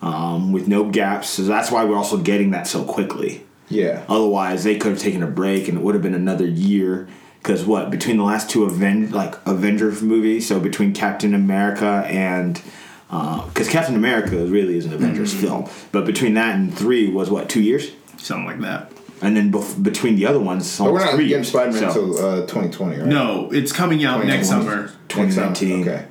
[0.00, 4.04] um, with no gaps so that's why we're also getting that so quickly Yeah.
[4.08, 7.64] otherwise they could have taken a break and it would have been another year because
[7.64, 12.60] what between the last two Aven- like avengers movies so between captain america and
[13.08, 15.46] because captain america really is an avengers Mm-hmm.
[15.46, 18.92] film but between that and three was what two years Something like that.
[19.22, 21.44] And then bef- between the other ones, But we're not three getting.
[21.44, 23.06] Spider Man So, until uh, 2020, right?
[23.06, 24.82] No, it's coming out next summer.
[24.82, 25.80] Next 2019.
[25.88, 26.06] Okay.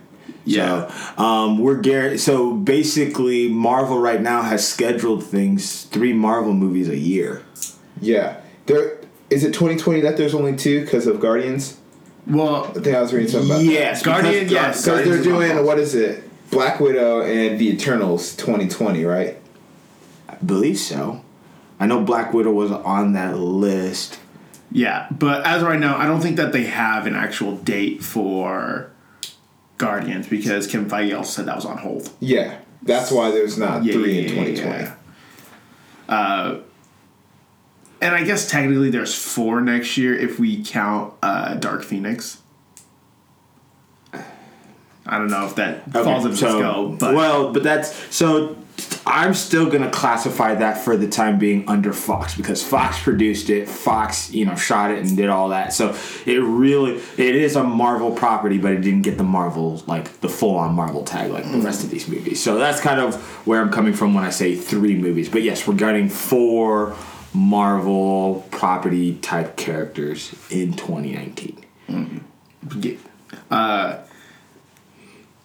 [0.46, 0.88] Yeah.
[1.18, 6.90] So, um, we're gar- So basically, Marvel right now has scheduled things three Marvel movies
[6.90, 7.44] a year.
[8.00, 8.38] Yeah.
[8.66, 8.98] There
[9.30, 11.78] is it 2020 that there's only two because of Guardians?
[12.28, 14.84] Well, I think I was reading something about Yes, Guardian, because- yes.
[14.84, 16.24] Because Guardians they're doing what is it?
[16.52, 19.38] Black Widow and the Eternals 2020, right?
[20.28, 21.22] I believe so.
[21.82, 24.20] I know Black Widow was on that list.
[24.72, 28.04] Yeah, but as of right now, I don't think that they have an actual date
[28.04, 28.92] for
[29.80, 32.12] Guardians because Kim Feige also said that was on hold.
[32.20, 32.60] Yeah.
[32.84, 34.84] That's why there's not Yeah, three yeah, in 2020.
[34.84, 34.96] yeah.
[36.08, 36.60] Uh,
[38.00, 42.38] and I guess technically there's four next year if we count uh, Dark Phoenix.
[44.14, 48.56] I don't know if that falls into so, scope, but well, but that's so.
[49.06, 53.68] I'm still gonna classify that for the time being under Fox because Fox produced it,
[53.68, 55.74] Fox you know shot it and did all that.
[55.74, 60.22] So it really it is a Marvel property, but it didn't get the Marvel like
[60.22, 62.42] the full on Marvel tag like the rest of these movies.
[62.42, 63.16] So that's kind of
[63.48, 65.30] where I'm coming from when I say three movies.
[65.30, 66.96] But yes, we're getting four
[67.34, 71.66] Marvel property type characters in 2019.
[73.50, 73.98] Uh,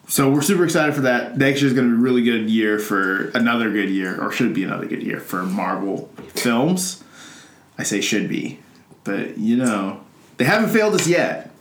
[0.07, 1.37] so we're super excited for that.
[1.37, 4.31] Next year is going to be a really good year for another good year, or
[4.31, 7.03] should be another good year for Marvel films.
[7.77, 8.59] I say should be,
[9.03, 10.01] but you know
[10.37, 11.51] they haven't failed us yet.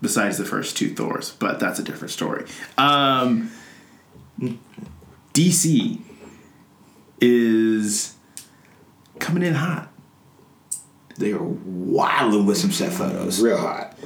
[0.00, 2.44] Besides the first two Thors, but that's a different story.
[2.76, 3.50] Um,
[5.34, 5.98] DC
[7.20, 8.14] is
[9.18, 9.87] coming in hot.
[11.18, 13.42] They are wilding with some set photos.
[13.42, 13.96] Real hot.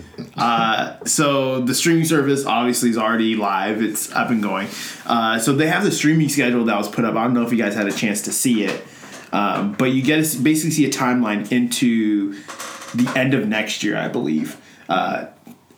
[1.06, 3.82] so the streaming service obviously is already live.
[3.82, 4.68] It's up and going.
[5.04, 7.14] Uh, so they have the streaming schedule that was put up.
[7.14, 8.82] I don't know if you guys had a chance to see it,
[9.30, 12.32] um, but you get to basically see a timeline into
[12.94, 14.56] the end of next year, I believe,
[14.88, 15.26] uh,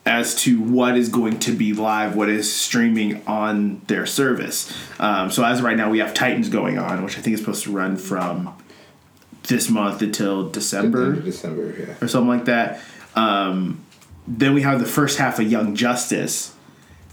[0.07, 4.73] as to what is going to be live, what is streaming on their service.
[5.01, 7.41] Um, so as of right now, we have Titans going on, which I think is
[7.41, 8.55] supposed to run from
[9.45, 11.95] this month until December December, yeah.
[12.01, 12.81] or something like that.
[13.15, 13.85] Um,
[14.27, 16.55] then we have the first half of Young Justice,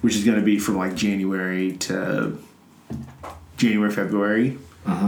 [0.01, 2.37] which is going to be from like January to
[3.57, 4.57] January, February.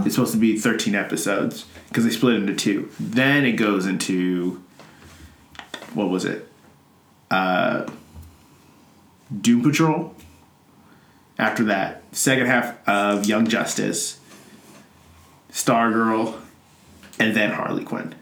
[0.05, 2.91] It's supposed to be 13 episodes because they split into two.
[2.99, 4.63] Then it goes into
[5.93, 6.47] what was it?
[7.31, 7.87] Uh,
[9.41, 10.15] Doom Patrol.
[11.39, 14.19] After that, second half of Young Justice,
[15.51, 16.39] Stargirl,
[17.19, 18.15] and then Harley Quinn.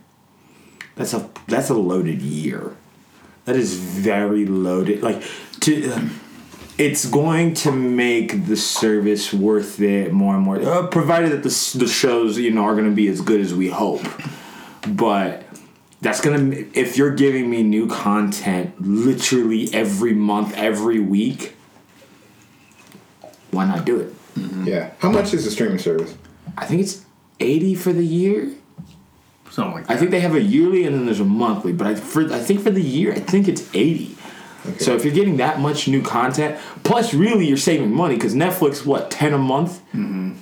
[0.95, 2.75] That's a that's a loaded year.
[3.45, 5.01] That is very loaded.
[5.01, 5.23] Like
[5.61, 6.09] to,
[6.77, 10.61] it's going to make the service worth it more and more.
[10.61, 13.53] Uh, provided that the the shows you know are going to be as good as
[13.53, 14.05] we hope.
[14.87, 15.43] But
[16.01, 21.55] that's gonna if you're giving me new content literally every month, every week.
[23.51, 24.13] Why not do it?
[24.65, 24.91] Yeah.
[24.99, 26.15] How much is the streaming service?
[26.57, 27.05] I think it's
[27.39, 28.51] eighty for the year.
[29.51, 29.93] Something like that.
[29.93, 32.39] I think they have a yearly and then there's a monthly, but I for I
[32.39, 34.15] think for the year I think it's eighty.
[34.79, 38.85] So if you're getting that much new content, plus really you're saving money because Netflix
[38.85, 39.81] what ten a month.
[39.93, 40.33] Mm-hmm.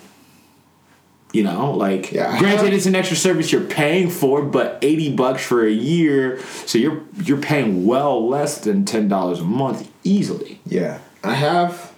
[1.32, 5.14] You know, like Yeah, granted have- it's an extra service you're paying for, but eighty
[5.16, 9.92] bucks for a year, so you're you're paying well less than ten dollars a month
[10.04, 10.60] easily.
[10.66, 11.94] Yeah, I have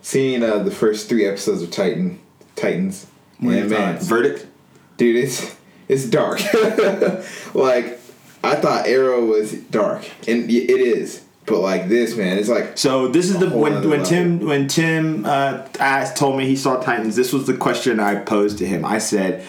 [0.00, 2.20] seen uh, the first three episodes of Titan
[2.54, 3.06] Titans.
[3.40, 4.06] What are and man, thoughts?
[4.06, 4.46] Verdict?
[4.96, 5.56] dude, it's
[5.88, 6.40] it's dark.
[7.54, 8.00] like
[8.44, 11.24] I thought Arrow was dark, and it is.
[11.44, 15.26] But like this, man, it's like So this is the when when Tim when Tim
[15.26, 17.16] uh, asked told me he saw Titans.
[17.16, 18.84] This was the question I posed to him.
[18.84, 19.44] I said,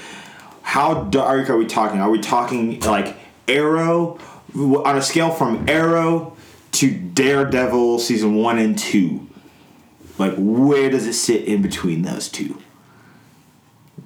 [0.64, 2.02] "How dark are we talking?
[2.02, 3.16] Are we talking like
[3.48, 4.18] Arrow
[4.56, 6.36] on a scale from Arrow
[6.74, 9.30] to Daredevil season one and two?
[10.18, 12.63] Like where does it sit in between those two?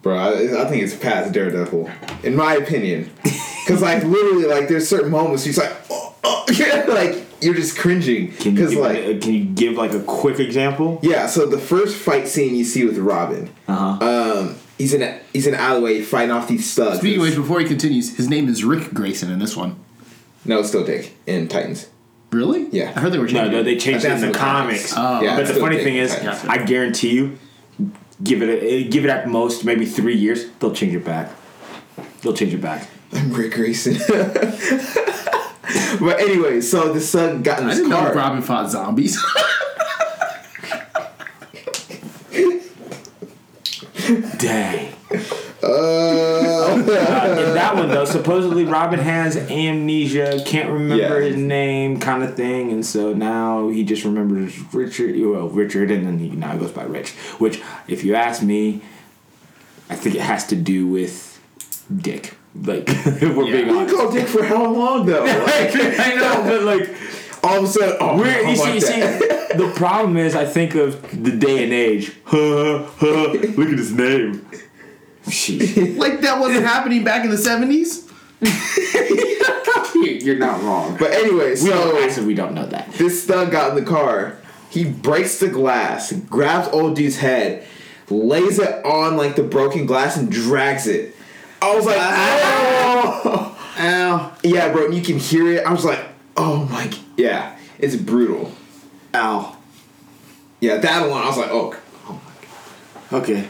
[0.08, 1.90] Bro, I, I think it's past Daredevil,
[2.24, 3.10] in my opinion.
[3.68, 6.46] Because like literally, like there's certain moments he's like, oh, oh,
[6.88, 8.32] like you're just cringing.
[8.32, 11.02] Can you Because like, uh, can you give like a quick example?
[11.04, 11.28] yeah.
[11.28, 14.40] So the first fight scene you see with Robin, Uh-huh.
[14.40, 17.00] um, he's in a, he's in an alleyway fighting off these thugs.
[17.00, 19.76] Speaking of which, before he continues, his name is Rick Grayson in this one.
[20.46, 21.90] no, it's still Dick in Titans.
[22.32, 22.68] Really?
[22.72, 22.94] Yeah.
[22.96, 23.52] I heard they were No, changing.
[23.52, 24.94] no, they changed I it in the that's in the comics.
[24.94, 25.22] comics.
[25.22, 25.26] Oh.
[25.26, 26.46] Yeah, but the funny Dick thing is, Titans.
[26.48, 27.38] I guarantee you,
[28.24, 31.32] give it a, give it at most maybe three years, they'll change it back.
[32.22, 32.88] They'll change it back.
[33.14, 33.98] I'm Rick Grayson.
[36.00, 38.10] but anyway, so the son got in I didn't car.
[38.10, 39.18] know Robin fought zombies.
[44.38, 44.87] Dang.
[47.78, 51.28] One though, supposedly Robin has amnesia, can't remember Yeah.
[51.28, 55.16] his name, kind of thing, and so now he just remembers Richard.
[55.20, 57.12] Well, Richard, and then he now goes by Rich.
[57.40, 58.82] Which, if you ask me,
[59.90, 61.40] I think it has to do with
[61.96, 62.34] Dick.
[62.56, 63.96] Like, if we're being you honest.
[63.96, 65.24] called Dick for how long though?
[65.26, 66.90] Like, I know, but like.
[67.44, 69.00] all of a sudden, oh, We're, you oh see, you see,
[69.58, 72.12] the problem is, I think of the day and age.
[72.32, 74.46] Look at his name.
[75.98, 78.10] Like that wasn't happening back in the seventies.
[79.96, 80.96] You're not wrong.
[81.00, 82.92] But anyway, We don't, so actually, we don't know that.
[82.94, 84.38] this thug got in the car.
[84.70, 87.66] He breaks the glass, grabs old dude's head,
[88.10, 91.16] lays it on like the broken glass, and drags it.
[91.62, 94.38] I was like, oh, Ow.
[94.44, 94.86] yeah, bro.
[94.86, 95.66] And you can hear it.
[95.66, 96.00] I was like,
[96.36, 98.52] oh my, yeah, it's brutal.
[99.16, 99.56] Ow.
[100.60, 101.22] Yeah, that one.
[101.24, 101.76] I was like, oh,
[102.08, 102.32] oh my
[103.10, 103.24] god.
[103.24, 103.48] Okay.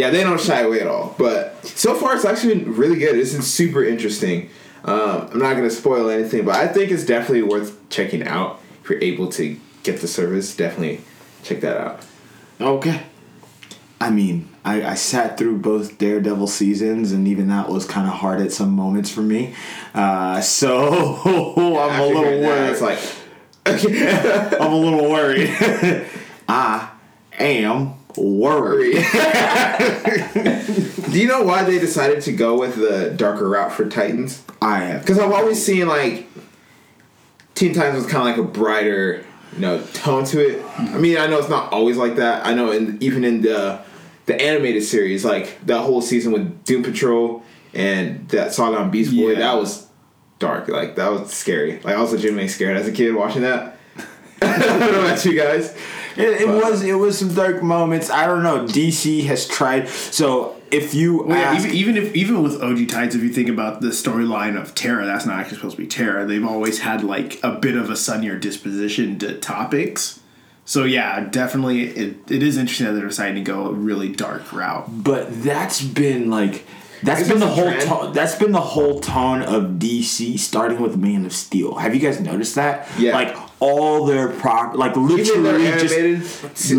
[0.00, 1.14] Yeah, they don't shy away at all.
[1.18, 3.16] But so far, it's actually been really good.
[3.16, 4.48] This is super interesting.
[4.82, 8.62] Um, I'm not going to spoil anything, but I think it's definitely worth checking out.
[8.82, 11.02] If you're able to get the service, definitely
[11.42, 12.00] check that out.
[12.58, 13.02] Okay.
[14.00, 18.14] I mean, I, I sat through both Daredevil seasons, and even that was kind of
[18.14, 19.54] hard at some moments for me.
[19.92, 22.70] Uh, so I'm a little worried.
[22.70, 22.98] It's like,
[23.66, 26.06] I'm a little worried.
[26.48, 26.88] I
[27.38, 28.94] am worried.
[31.10, 34.42] do you know why they decided to go with the darker route for Titans?
[34.62, 35.00] I have.
[35.02, 36.26] Because I've always seen like
[37.54, 40.62] Teen Titans was kind of like a brighter, you know, tone to it.
[40.62, 40.94] Mm-hmm.
[40.94, 42.46] I mean, I know it's not always like that.
[42.46, 43.80] I know, in even in the
[44.26, 47.42] the animated series, like that whole season with Doom Patrol
[47.74, 49.38] and that saga on Beast Boy, Yeah.
[49.40, 49.88] that was
[50.38, 50.68] dark.
[50.68, 51.80] Like that was scary.
[51.80, 53.76] Like I was legitimately scared as a kid watching that.
[54.42, 55.76] I don't know about you guys.
[56.16, 58.10] It, it was it was some dark moments.
[58.10, 58.64] I don't know.
[58.66, 59.88] DC has tried.
[59.88, 63.48] So if you Well, yeah, even, even if even with OG Tides, if you think
[63.48, 66.26] about the storyline of Terra, that's not actually supposed to be Terra.
[66.26, 70.20] They've always had like a bit of a sunnier disposition to topics.
[70.64, 74.52] So yeah, definitely, it, it is interesting that they're deciding to go a really dark
[74.52, 74.86] route.
[75.02, 76.64] but that's been like
[77.02, 77.82] that's Is been the whole trend?
[77.82, 81.76] tone, that's been the whole tone of DC starting with Man of Steel.
[81.76, 82.86] Have you guys noticed that?
[82.98, 83.14] Yeah.
[83.14, 86.22] Like all their prop like literally just animated,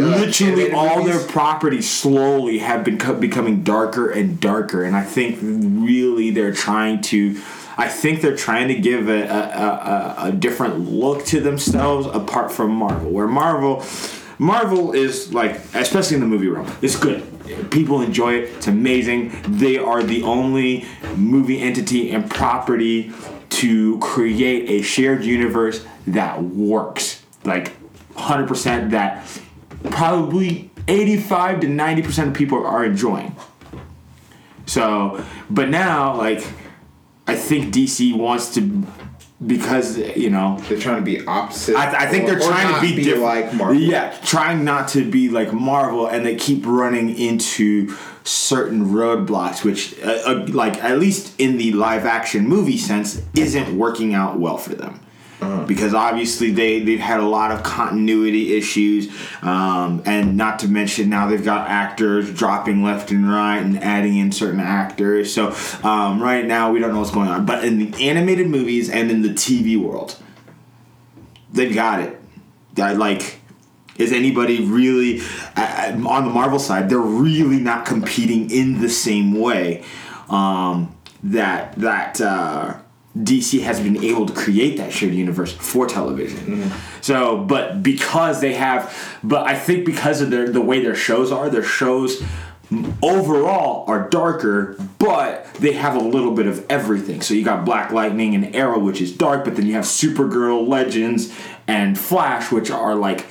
[0.01, 5.03] uh, literally all their properties slowly have been co- becoming darker and darker and i
[5.03, 7.39] think really they're trying to
[7.77, 12.51] i think they're trying to give a, a, a, a different look to themselves apart
[12.51, 13.85] from marvel where marvel
[14.39, 17.23] marvel is like especially in the movie realm it's good.
[17.69, 19.31] People enjoy it it's amazing.
[19.47, 23.11] They are the only movie entity and property
[23.61, 27.73] to create a shared universe that works like
[28.15, 29.25] 100% that
[29.91, 33.35] probably 85 to 90% of people are enjoying.
[34.65, 36.43] So, but now, like,
[37.27, 38.83] I think DC wants to,
[39.45, 41.75] because, you know, They're trying to be opposite.
[41.75, 43.21] I, I think or- they're trying to not be, different.
[43.23, 43.75] like Marvel.
[43.81, 49.99] Yeah, trying not to be like Marvel, and they keep running into certain roadblocks, which,
[50.01, 54.57] uh, uh, like, at least in the live action movie sense, isn't working out well
[54.57, 54.99] for them.
[55.65, 59.09] Because obviously they they've had a lot of continuity issues,
[59.41, 64.17] um, and not to mention now they've got actors dropping left and right and adding
[64.17, 65.33] in certain actors.
[65.33, 67.47] So um, right now we don't know what's going on.
[67.47, 70.15] But in the animated movies and in the TV world,
[71.51, 72.21] they've got it.
[72.75, 73.40] That like,
[74.01, 75.21] is anybody really
[75.55, 76.89] uh, uh, on the Marvel side?
[76.89, 79.83] They're really not competing in the same way
[80.29, 82.77] um, that that uh,
[83.17, 86.71] DC has been able to create that shared universe for television.
[87.01, 91.31] So, but because they have, but I think because of their the way their shows
[91.31, 92.23] are, their shows
[93.03, 97.21] overall are darker, but they have a little bit of everything.
[97.21, 100.67] So you got Black Lightning and Arrow, which is dark, but then you have Supergirl,
[100.67, 101.33] Legends,
[101.67, 103.25] and Flash, which are like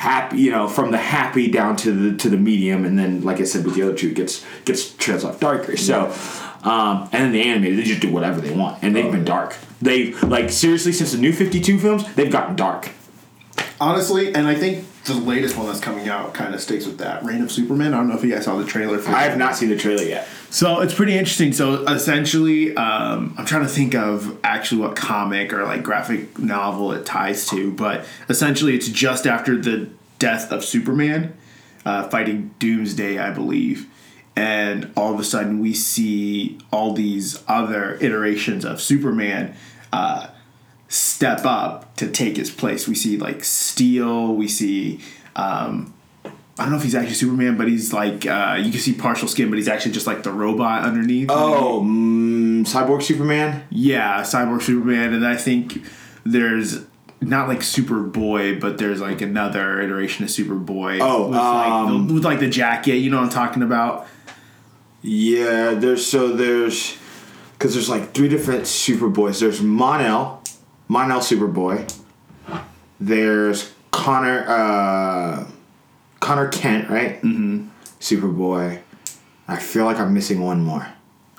[0.00, 3.38] happy, you know, from the happy down to the to the medium, and then like
[3.38, 5.76] I said with the other two, it gets gets trails off darker.
[5.76, 6.06] So,
[6.64, 9.56] um, and then the animated, they just do whatever they want, and they've been dark.
[9.82, 12.88] They've like seriously since the new Fifty Two films, they've gotten dark.
[13.78, 17.24] Honestly, and I think the latest one that's coming out kind of sticks with that.
[17.24, 17.94] Reign of Superman.
[17.94, 19.76] I don't know if you guys saw the trailer for I have not seen the
[19.76, 20.28] trailer yet.
[20.50, 21.52] So it's pretty interesting.
[21.52, 26.92] So essentially, um, I'm trying to think of actually what comic or like graphic novel
[26.92, 29.88] it ties to, but essentially, it's just after the
[30.18, 31.34] death of Superman,
[31.84, 33.88] uh, fighting Doomsday, I believe.
[34.36, 39.54] And all of a sudden, we see all these other iterations of Superman
[39.92, 40.28] uh,
[40.90, 42.86] step up to take his place.
[42.86, 44.34] We see like Steel.
[44.34, 45.00] We see.
[45.34, 45.94] Um,
[46.58, 49.28] I don't know if he's actually Superman, but he's like uh, you can see partial
[49.28, 51.30] skin, but he's actually just like the robot underneath.
[51.30, 53.64] Oh, mm, Cyborg Superman.
[53.70, 55.82] yeah, Cyborg Superman, and I think
[56.26, 56.84] there's
[57.22, 60.98] not like Superboy, but there's like another iteration of Superboy.
[61.00, 64.06] Oh, with, like, um, the, with like the jacket, you know what I'm talking about?
[65.00, 66.98] Yeah, there's so there's
[67.52, 69.40] because there's like three different Superboys.
[69.40, 70.39] There's Mon-El,
[70.90, 71.88] Mon-El Superboy.
[72.98, 75.46] There's Conner, uh,
[76.18, 77.22] Conner Kent, right?
[77.22, 77.68] Mm-hmm.
[78.00, 78.80] Superboy.
[79.46, 80.88] I feel like I'm missing one more.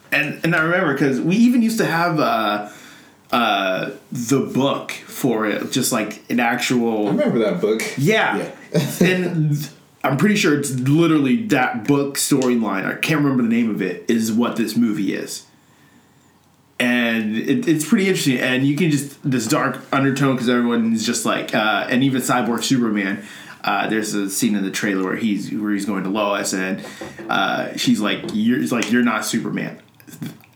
[0.10, 2.70] And and I remember because we even used to have uh,
[3.34, 7.08] uh, the book for it, just like an actual.
[7.08, 7.84] I remember that book.
[7.98, 8.52] Yeah.
[9.02, 9.70] and th-
[10.02, 12.86] I'm pretty sure it's literally that book storyline.
[12.86, 14.06] I can't remember the name of it.
[14.10, 15.46] Is what this movie is.
[17.12, 21.06] And it, it's pretty interesting, and you can just this dark undertone because everyone is
[21.06, 23.24] just like, uh, and even Cyborg Superman.
[23.64, 26.84] Uh, there's a scene in the trailer where he's where he's going to Lois, and
[27.30, 29.80] uh, she's like, "You're like you're not Superman.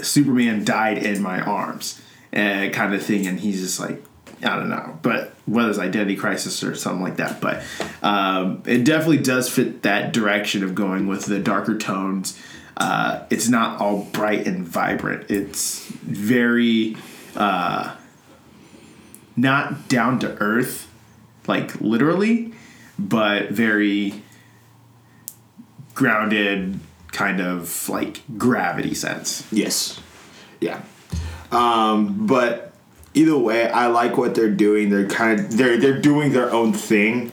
[0.02, 2.02] Superman died in my arms,"
[2.34, 3.28] and kind of thing.
[3.28, 4.04] And he's just like,
[4.44, 7.64] I don't know, but whether it's identity crisis or something like that, but
[8.02, 12.40] um, it definitely does fit that direction of going with the darker tones.
[12.78, 15.30] Uh, it's not all bright and vibrant.
[15.32, 16.98] It's very
[17.36, 17.96] uh,
[19.36, 20.92] not down to earth,
[21.48, 22.54] like literally,
[23.00, 24.22] but very
[25.94, 26.80] grounded,
[27.12, 29.48] kind of like gravity sense.
[29.52, 30.00] Yes.
[30.60, 30.82] Yeah.
[31.52, 32.74] Um, but
[33.14, 34.90] either way, I like what they're doing.
[34.90, 37.32] They're kind of they're they're doing their own thing.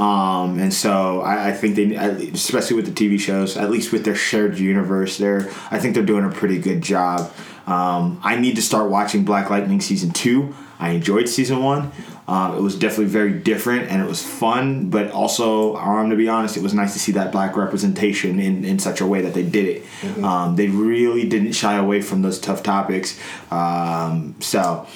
[0.00, 4.04] Um, and so I, I think they, especially with the TV shows, at least with
[4.04, 7.30] their shared universe, they're I think they're doing a pretty good job.
[7.66, 10.54] Um, I need to start watching Black Lightning season two.
[10.78, 11.92] I enjoyed season one.
[12.26, 16.28] Um, it was definitely very different and it was fun, but also, um, to be
[16.28, 19.34] honest, it was nice to see that black representation in, in such a way that
[19.34, 20.22] they did it.
[20.22, 23.20] Um, they really didn't shy away from those tough topics.
[23.50, 24.86] Um, so,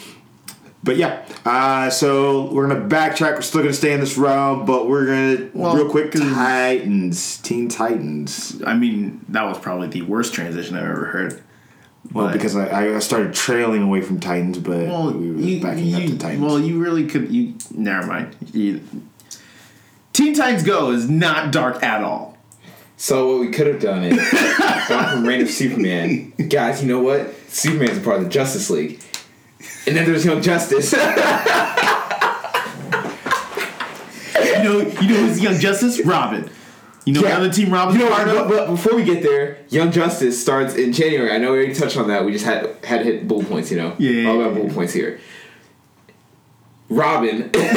[0.84, 3.34] but yeah, uh, so we're gonna backtrack.
[3.36, 6.12] We're still gonna stay in this realm, but we're gonna Well, real quick.
[6.12, 8.62] Titans, Teen Titans.
[8.66, 11.42] I mean, that was probably the worst transition I've ever heard.
[12.12, 15.62] Well, But- because I, I started trailing away from Titans, but Well, we were you,
[15.62, 16.42] backing up to Titans.
[16.42, 17.30] well, you really could.
[17.32, 18.36] You never mind.
[18.52, 18.80] You,
[20.12, 22.36] Teen Titans Go is not dark at all.
[22.96, 24.16] So what we could have done is
[24.88, 26.32] gone from Reign of Superman.
[26.48, 27.34] Guys, you know what?
[27.48, 29.00] Superman's a part of the Justice League.
[29.86, 30.94] And then there's Young Justice.
[34.64, 36.00] You know, you know who's Young Justice?
[36.06, 36.48] Robin.
[37.04, 37.36] You know Yeah.
[37.36, 38.48] another team Robin's you know, part of?
[38.48, 41.32] but before we get there, Young Justice starts in January.
[41.32, 42.24] I know we already touched on that.
[42.24, 43.94] We just had had to hit bullet points, you know.
[43.98, 45.20] Yeah, All about bullet points here.
[46.88, 47.74] Robin, Young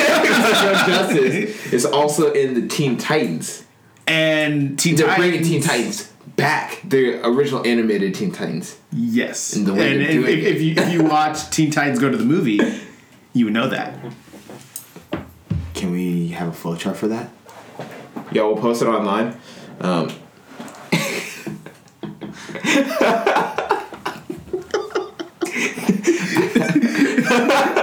[0.88, 3.66] Justice, is also in the Teen Titans.
[4.06, 5.28] And Teen They're Titans.
[5.30, 6.80] bringing Teen Titans back.
[6.86, 8.78] The original animated Teen Titans.
[8.94, 9.54] Yes.
[9.54, 10.56] And the way and they're if, doing if, it.
[10.56, 12.62] if you if you watch Teen Titans Go to the movie,
[13.34, 14.00] you would know that.
[15.74, 17.30] Can we have a flow chart for that?
[18.32, 19.38] Yeah, we'll post it online.
[19.82, 20.10] Um,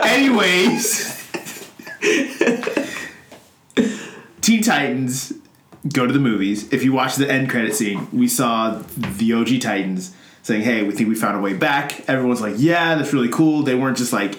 [0.04, 1.28] Anyways,
[4.40, 5.32] Teen Titans
[5.92, 6.72] go to the movies.
[6.72, 10.92] If you watch the end credit scene, we saw the OG Titans saying, "Hey, we
[10.92, 14.12] think we found a way back." Everyone's like, "Yeah, that's really cool." They weren't just
[14.12, 14.38] like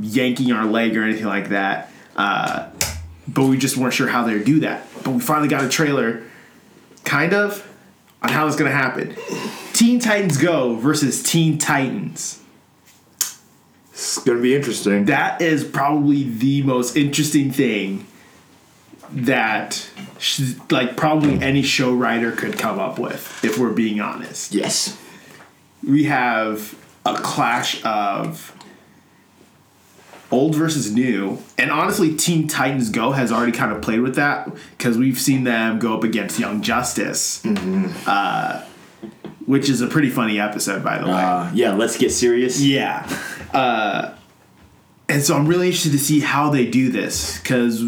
[0.00, 1.90] yanking our leg or anything like that.
[2.16, 2.68] Uh,
[3.28, 4.86] but we just weren't sure how they would do that.
[5.02, 6.22] But we finally got a trailer,
[7.04, 7.66] kind of,
[8.22, 9.16] on how it's going to happen.
[9.72, 12.40] Teen Titans Go versus Teen Titans.
[13.90, 15.06] It's gonna be interesting.
[15.06, 18.06] That is probably the most interesting thing
[19.12, 19.88] that,
[20.18, 24.54] sh- like, probably any show writer could come up with, if we're being honest.
[24.54, 24.96] yes.
[25.86, 28.52] we have a clash of
[30.32, 34.50] old versus new and honestly teen titans go has already kind of played with that
[34.76, 37.44] because we've seen them go up against young justice
[38.08, 38.66] uh,
[39.44, 41.72] which is a pretty funny episode by the way Uh, yeah.
[41.74, 42.60] Let's get serious.
[42.60, 43.06] yeah
[43.52, 44.16] uh,
[45.08, 47.80] and so i'm really interested to see how they do this because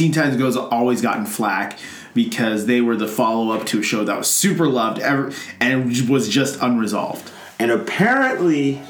[0.00, 1.78] teen titans go's always gotten flack
[2.14, 5.30] because they were the follow-up to a show that was super loved ever
[5.60, 7.30] and was just unresolved
[7.60, 8.80] And apparently,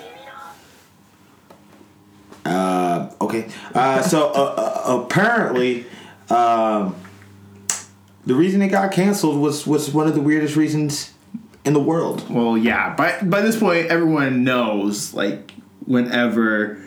[2.44, 3.50] uh, okay.
[3.74, 4.54] Uh, so uh,
[4.86, 5.86] uh, apparently,
[6.28, 6.94] um,
[8.24, 11.12] the reason it got canceled was was one of the weirdest reasons
[11.64, 12.30] in the world.
[12.30, 12.94] Well, yeah.
[12.94, 15.14] By by this point, everyone knows.
[15.14, 15.52] Like,
[15.84, 16.80] whenever,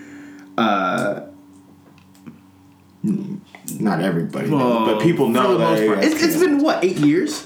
[0.57, 1.23] uh,
[3.79, 6.37] Not everybody, knows, but people know for the that most it part, got it's, it's
[6.37, 7.45] been what eight years,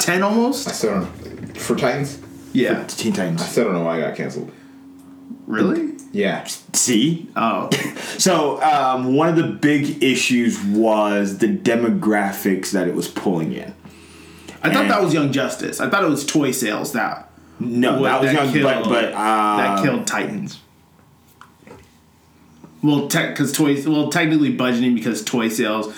[0.00, 0.66] ten almost.
[0.66, 0.78] I almost.
[0.78, 1.56] still don't.
[1.58, 2.18] For Titans,
[2.52, 2.74] Yeah.
[2.74, 2.98] canceled.
[2.98, 4.50] Teen I still don't know why I got canceled.
[5.46, 5.92] Really?
[6.12, 6.44] Yeah.
[6.72, 7.68] See, Oh,
[8.18, 13.74] so um, one of the big issues was the demographics that it was pulling in.
[14.62, 15.80] I thought And- that was Young Justice.
[15.80, 19.56] I thought it was toy sales that No, what- that was young, but but uh,
[19.58, 20.60] that killed Titans.
[22.84, 23.88] Well, because toys.
[23.88, 25.94] Well, technically budgeting because toy sales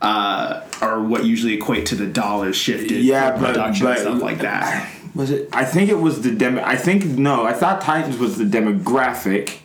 [0.00, 3.02] uh, are what usually equate to the dollars shifted.
[3.02, 4.88] Yeah, but- production but- and stuff like that.
[5.14, 5.48] Was it?
[5.52, 6.62] I think it was the demo.
[6.62, 7.42] I think no.
[7.44, 9.58] I thought Titans was the demographic,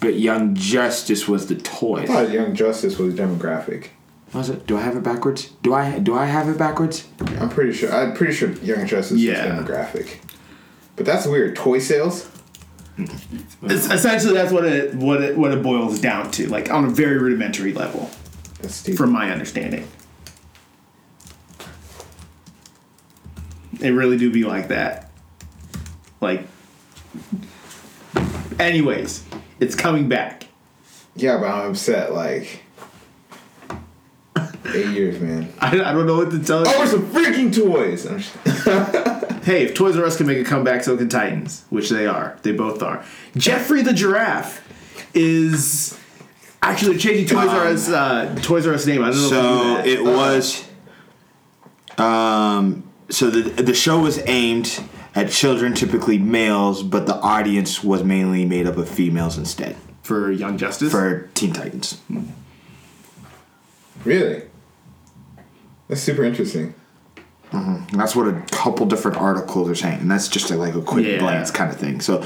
[0.00, 2.10] but Young Justice was the toys.
[2.10, 3.86] I thought Young Justice was demographic.
[4.34, 4.66] Was it?
[4.66, 5.50] Do I have it backwards?
[5.62, 6.00] Do I?
[6.00, 7.06] Do I have it backwards?
[7.38, 7.90] I'm pretty sure.
[7.94, 9.56] I'm pretty sure Young Justice Yeah.
[9.58, 10.16] was demographic.
[10.96, 11.56] But that's weird.
[11.56, 12.28] Toy sales.
[12.96, 16.88] It's, essentially, that's what it what it what it boils down to, like on a
[16.88, 18.10] very rudimentary level,
[18.60, 18.98] That's stupid.
[18.98, 19.88] from my understanding.
[23.80, 25.10] It really do be like that.
[26.20, 26.46] Like,
[28.60, 29.24] anyways,
[29.58, 30.46] it's coming back.
[31.16, 32.12] yeah, but I'm upset.
[32.12, 32.62] Like
[34.72, 35.52] eight years, man.
[35.60, 36.76] I, I don't know what to tell oh, you.
[36.76, 38.06] Oh, it's some freaking toys.
[38.06, 41.90] I'm just- Hey, if Toys R Us can make a comeback, so can Titans, which
[41.90, 42.38] they are.
[42.42, 43.04] They both are.
[43.36, 44.66] Geoffrey the Giraffe
[45.12, 45.98] is
[46.62, 49.02] actually changing Toys R Us uh, Toys R Us name.
[49.02, 49.28] I don't know.
[49.28, 50.16] So if you it knew that.
[50.16, 50.68] was.
[51.98, 52.84] Um.
[53.10, 54.82] So the the show was aimed
[55.14, 60.32] at children, typically males, but the audience was mainly made up of females instead for
[60.32, 60.90] Young Justice.
[60.90, 62.00] for Teen Titans.
[64.04, 64.44] really?
[65.88, 66.74] That's super interesting.
[67.52, 67.90] Mm-hmm.
[67.90, 70.82] And that's what a couple different articles are saying, and that's just a, like a
[70.82, 71.18] quick Yeah.
[71.18, 72.00] glance kind of thing.
[72.00, 72.24] So,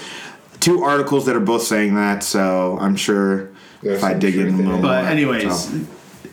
[0.61, 2.23] two articles that are both saying that.
[2.23, 3.51] So I'm sure
[3.83, 4.83] There's if I dig in a little it.
[4.83, 5.81] but more, anyways, so-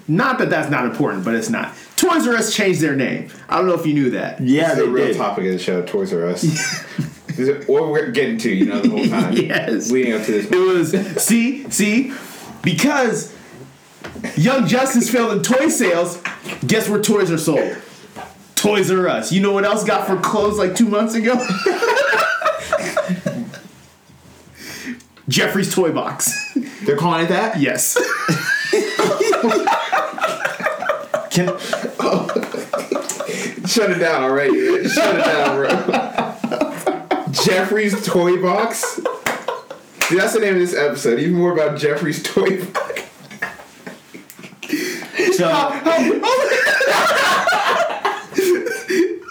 [0.08, 1.74] not that that's not important, but it's not.
[1.98, 3.30] Toys R Us changed their name.
[3.50, 4.40] I don't know if you knew that.
[4.40, 5.18] yeah, This is they the real did.
[5.18, 5.82] topic of the show.
[5.82, 6.42] Toys R Us.
[7.28, 9.34] This is what we're getting to, you know, the whole time.
[9.38, 9.92] Yes.
[9.92, 10.52] Leading up to this.
[10.52, 10.92] It was
[11.24, 12.14] see, see,
[12.62, 13.36] because
[14.38, 16.22] Young Justice failed in toy sales.
[16.66, 17.76] Guess where toys are sold?
[18.66, 19.32] Toys R Us.
[19.32, 21.36] You know what else got for clothes like two months ago?
[25.30, 26.54] Geoffrey's Toy Box.
[26.84, 27.60] They're calling it that.
[27.60, 27.94] Yes.
[31.30, 31.50] Can,
[32.00, 32.28] oh.
[33.68, 34.88] Shut it down already.
[34.90, 35.70] Shut it down, bro.
[37.44, 38.96] Geoffrey's Toy Box.
[40.10, 41.20] Dude, that's the name of this episode.
[41.20, 43.02] Even more about Geoffrey's Toy Box.
[45.38, 45.50] so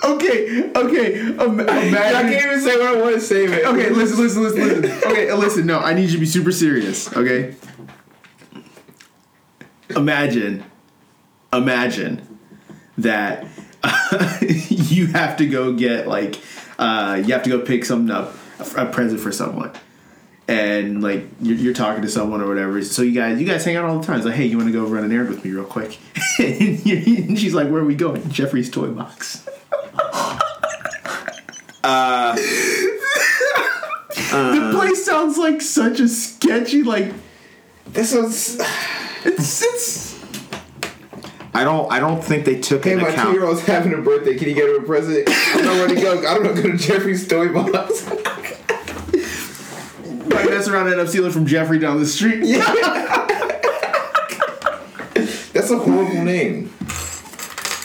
[0.05, 0.71] Okay.
[0.77, 1.21] Okay.
[1.21, 3.65] Im- I can't even say what I want to say, man.
[3.67, 5.11] Okay, listen, listen, listen, listen.
[5.11, 5.67] Okay, listen.
[5.67, 7.15] No, I need you to be super serious.
[7.17, 7.55] Okay.
[9.97, 10.65] Imagine,
[11.53, 12.27] imagine
[12.99, 13.47] that
[14.41, 16.41] you have to go get like,
[16.79, 18.35] uh, you have to go pick something up,
[18.77, 19.71] a present for someone,
[20.47, 22.82] and like you're, you're talking to someone or whatever.
[22.84, 24.16] So you guys, you guys hang out all the time.
[24.16, 25.99] It's like, hey, you want to go run an errand with me real quick?
[26.38, 28.28] and and she's like, where are we going?
[28.30, 29.47] Geoffrey's toy box.
[31.86, 34.72] Uh, the uh.
[34.74, 37.12] place sounds like such a sketchy like
[37.86, 38.59] This was.
[39.22, 40.14] it's it's
[41.53, 41.90] I don't.
[41.92, 44.34] I don't think they took Hey, into my two-year-old's having a birthday.
[44.36, 45.28] Can you get him a present?
[45.28, 46.18] I don't know where to go.
[46.26, 46.55] I don't know.
[46.55, 48.11] Go to Geoffrey's Toy Box.
[50.45, 52.42] might mess around and end up stealing from Jeffrey down the street.
[55.53, 56.72] That's a horrible name.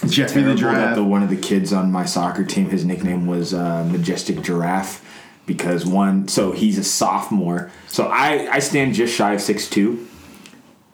[0.07, 0.95] Geoffrey the giraffe.
[0.95, 5.05] the one of the kids on my soccer team, his nickname was uh, Majestic Giraffe
[5.45, 6.27] because one.
[6.27, 7.71] So he's a sophomore.
[7.87, 10.07] So I I stand just shy of six two,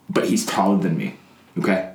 [0.10, 1.16] but he's taller than me.
[1.58, 1.94] Okay,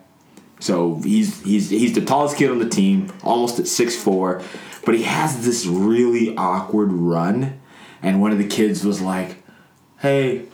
[0.60, 4.42] so he's he's he's the tallest kid on the team, almost at six four,
[4.86, 7.60] but he has this really awkward run,
[8.02, 9.36] and one of the kids was like,
[10.01, 10.46] "Hey,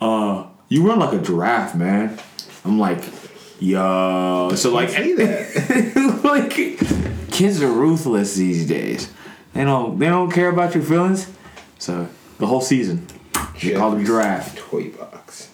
[0.00, 2.18] uh, you run like a giraffe, man."
[2.64, 3.02] I'm like,
[3.60, 4.90] "Yo," so like
[6.24, 6.50] like
[7.30, 9.12] kids are ruthless these days.
[9.52, 11.30] They don't they don't care about your feelings.
[11.78, 13.06] So the whole season,
[13.58, 14.56] you called him giraffe.
[14.56, 15.50] Toy Box.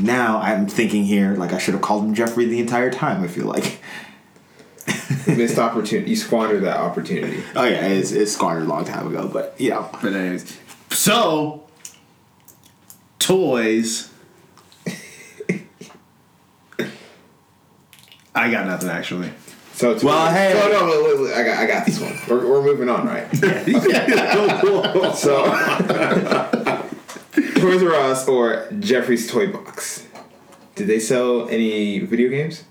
[0.00, 3.22] Now I'm thinking here like I should have called him Jeffrey the entire time.
[3.22, 3.80] I feel like.
[5.26, 6.10] Missed opportunity.
[6.10, 7.42] You squandered that opportunity.
[7.56, 9.88] Oh yeah, it's, it's squandered a long time ago, but you know.
[10.02, 10.58] But anyways,
[10.90, 11.66] so
[13.24, 14.10] toys.
[18.34, 19.30] I got nothing actually.
[19.74, 20.52] So it's Well, hey.
[20.52, 22.16] So no, wait, wait, wait, I got, I got this one.
[22.28, 23.28] We're, we're moving on, right?
[25.16, 25.44] so,
[27.60, 30.06] Toys R Us or Geoffrey's Toy Box.
[30.74, 32.64] Did they sell any video games?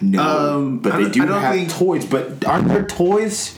[0.00, 0.22] No,
[0.58, 2.06] Um, but they don't- I don't have think- toys.
[2.06, 3.56] But aren't there toys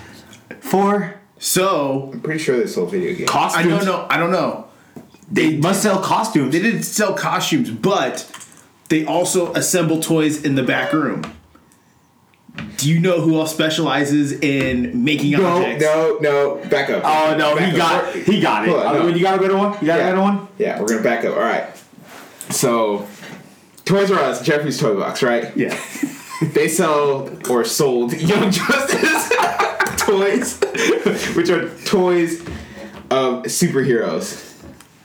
[0.61, 3.31] for So I'm pretty sure they sold video games.
[3.33, 4.07] I don't know.
[4.11, 4.66] I don't know.
[5.31, 6.53] They must sell costumes.
[6.53, 8.31] They didn't sell costumes, but
[8.89, 11.23] they also assemble toys in the back room.
[12.79, 15.83] Do you know who else specializes in making no, objects?
[15.85, 16.55] no, no.
[16.69, 17.03] Back up.
[17.05, 17.77] Oh no, Back he up.
[17.77, 18.75] got We're- he got it.
[18.75, 19.07] On, Uh, no.
[19.09, 19.73] You got a better one?
[19.81, 20.07] You got Yeah.
[20.07, 20.49] a better one?
[20.59, 21.35] Yeah, we're gonna back up.
[21.37, 21.65] All right.
[22.51, 23.07] So,
[23.85, 25.51] Toys R Us, Geoffrey's Toy Box, right?
[25.57, 25.77] Yeah.
[26.53, 29.31] They sell or sold Young Justice
[29.97, 30.59] toys,
[31.35, 32.41] which are toys
[33.11, 34.46] of superheroes.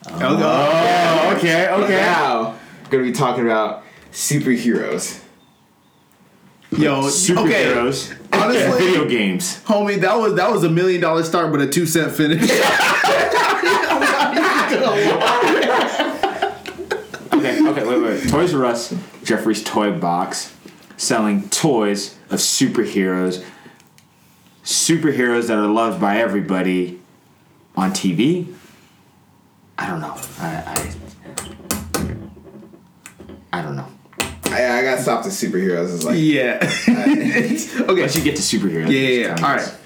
[0.09, 1.95] Oh, okay, okay.
[1.97, 5.19] Now, we're gonna be talking about superheroes.
[6.71, 7.07] Yo, okay.
[7.09, 8.17] Superheroes.
[8.33, 9.61] Honestly- video games.
[9.65, 12.49] Homie, that was that was a million dollar start, but a two cent finish.
[17.33, 18.29] Okay, okay, wait, wait.
[18.29, 18.93] Toys R Us,
[19.23, 20.55] Geoffrey's Toy Box,
[20.97, 23.43] selling toys of superheroes.
[24.63, 26.99] Superheroes that are loved by everybody
[27.75, 28.53] on TV.
[29.81, 30.15] I don't know.
[30.39, 30.93] I
[33.53, 33.87] I, I don't know.
[34.45, 35.93] I, I gotta stop the superheroes.
[35.95, 36.59] It's like yeah.
[36.89, 38.01] okay.
[38.01, 38.91] Let's you get to superheroes.
[38.91, 39.35] Yeah, yeah, yeah.
[39.47, 39.77] All right.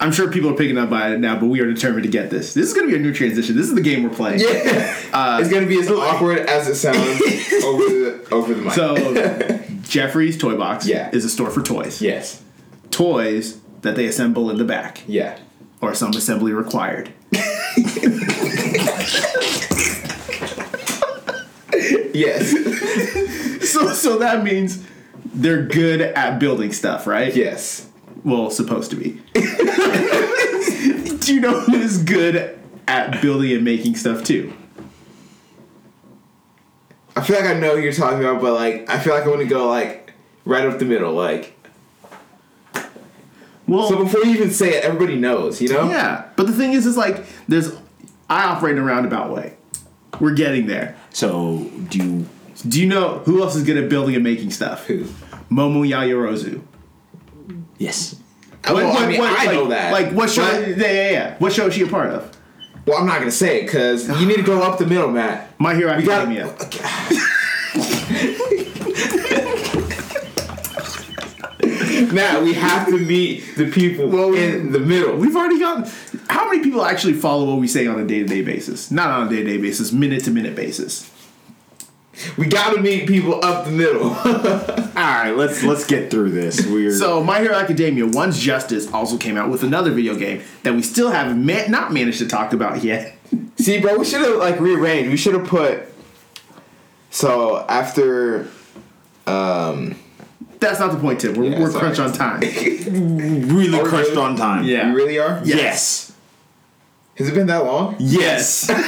[0.00, 2.28] I'm sure people are picking up by it now, but we are determined to get
[2.28, 2.52] this.
[2.52, 3.56] This is going to be a new transition.
[3.56, 4.40] This is the game we're playing.
[4.40, 6.98] yeah, uh, it's gonna be as awkward as it sounds
[7.64, 8.72] over the over the mic.
[8.72, 11.10] So, Geoffrey's Toy Box Yeah.
[11.12, 12.00] is a store for toys.
[12.02, 12.42] yes,
[12.90, 15.38] Toys that they assemble in the back, yeah.
[15.80, 17.12] or some assembly required.
[22.12, 22.50] Yes,
[23.70, 24.84] So, so that means
[25.34, 27.34] they're good at building stuff, right?
[27.34, 27.88] yes.
[28.24, 29.20] Well, supposed to be.
[29.34, 34.52] Do you know who is good at building and making stuff too?
[37.16, 39.28] I feel like I know who you're talking about, but like I feel like I
[39.28, 40.12] want to go like
[40.44, 41.53] right up the middle, like.
[43.66, 45.88] Well, So before you even say it, everybody knows, you know?
[45.88, 46.28] yeah.
[46.36, 47.72] But the thing is, is like there's.
[48.28, 49.54] I operate in a roundabout way.
[50.20, 50.96] We're getting there.
[51.10, 52.26] So do you
[52.68, 54.86] Do you know who else is good at building and making stuff?
[54.86, 55.04] Who?
[55.50, 56.62] Momo Yaoyorozu.
[57.78, 58.16] Yes.
[58.64, 59.92] Well, oh, I mean, I like, know that.
[59.92, 60.42] Like what show?
[60.42, 61.38] but- yeah, yeah, yeah.
[61.38, 62.34] What show is she a part of?
[62.86, 65.58] Well, I'm not gonna say it because you need to go up the middle, Matt.
[65.58, 66.28] My Hero We got.
[72.12, 75.16] Matt, we have to meet the people Well, in the middle.
[75.16, 75.88] We've already got.
[76.28, 78.90] How many people actually follow what we say on a day to day basis?
[78.90, 81.10] Not on a day to day basis, minute to minute basis.
[82.36, 84.10] We gotta meet people up the middle.
[84.14, 86.64] All right, let's let's get through this.
[86.64, 90.74] We're So, My Hero Academia, One's Justice, also came out with another video game that
[90.74, 93.18] we still have ma- not managed to talk about yet.
[93.56, 95.10] See, bro, we should have like rearranged.
[95.10, 95.82] We should have put.
[97.10, 98.48] So after,
[99.26, 99.96] um,
[100.64, 101.34] That's not the point, Tim.
[101.34, 101.80] We're, Yeah, we're sorry.
[101.94, 102.40] crunch on time.
[103.54, 104.22] really Oh, crushed really?
[104.22, 104.64] on time.
[104.64, 104.88] Yeah.
[104.90, 105.40] we really are.
[105.44, 106.12] Yes.
[107.16, 107.96] Has it been that long?
[107.98, 108.68] Yes.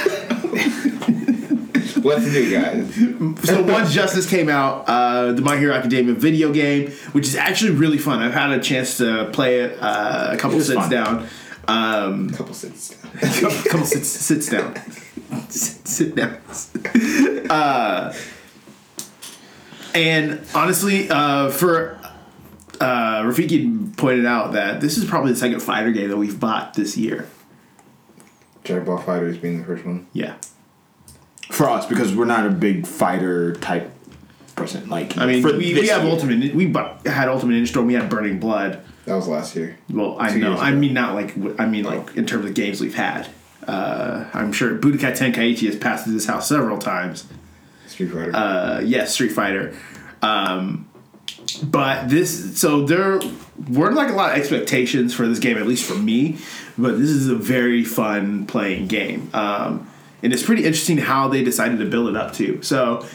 [2.03, 2.95] What's new, guys?
[3.45, 7.73] so One's Justice came out, uh, the My Hero Academia video game, which is actually
[7.73, 8.21] really fun.
[8.21, 10.91] I've had a chance to play it uh, a couple was sits fun.
[10.91, 11.27] down.
[11.69, 12.93] Um, couple sits.
[13.23, 14.75] a couple sits, sits down.
[15.51, 16.39] sit, sit down.
[17.51, 18.13] Uh,
[19.97, 21.99] and honestly, uh, for
[22.81, 26.75] uh, Rafiki pointed out that this is probably the second fighter game that we've bought
[26.75, 27.27] this year.
[28.65, 30.07] Dragon Ball FighterZ being the first one.
[30.13, 30.35] Yeah,
[31.51, 33.93] For us, because we're not a big fighter type
[34.57, 34.89] person.
[34.89, 36.13] Like, I mean, for we, we have year.
[36.13, 36.55] Ultimate.
[36.55, 37.87] We bought, had Ultimate Ninja Storm.
[37.87, 38.83] We had Burning Blood.
[39.05, 39.79] That was last year.
[39.89, 40.57] Well, I Two know.
[40.57, 43.29] I mean, not like I mean, like in terms of games we've had.
[43.67, 47.27] Uh, I'm sure Budokai Tenkaichi has passed through this house several times.
[47.97, 48.37] Street Fighter.
[48.37, 49.75] uh, yes, Street Fighter.
[50.21, 50.89] Um,
[51.63, 53.21] but this, so there
[53.71, 56.37] weren't like a lot of expectations for this game, at least for me.
[56.77, 59.91] But this is a very fun playing game, um,
[60.23, 62.61] and it's pretty interesting how they decided to build it up too.
[62.63, 63.07] So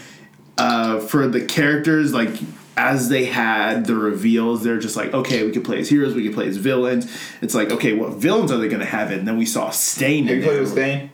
[0.57, 2.31] uh, for the characters, like
[2.75, 6.23] as they had the reveals, they're just like, okay, we could play as heroes, we
[6.23, 7.05] could play as villains.
[7.41, 9.11] It's like, okay, what villains are they going to have?
[9.11, 10.27] And then we saw Stain.
[10.27, 11.11] In you played with Stain?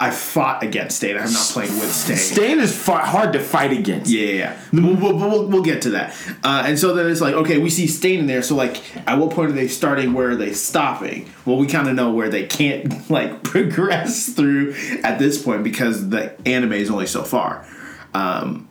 [0.00, 1.16] I fought against Stain.
[1.16, 2.16] I'm not playing with Stain.
[2.16, 4.10] Stain is fi- hard to fight against.
[4.10, 4.80] Yeah, yeah, yeah.
[4.80, 6.16] We'll, we'll, we'll, we'll get to that.
[6.42, 8.42] Uh, and so then it's like, okay, we see Stain in there.
[8.42, 10.14] So like, at what point are they starting?
[10.14, 11.28] Where are they stopping?
[11.44, 16.08] Well, we kind of know where they can't like progress through at this point because
[16.08, 17.66] the anime is only so far.
[18.14, 18.68] Um,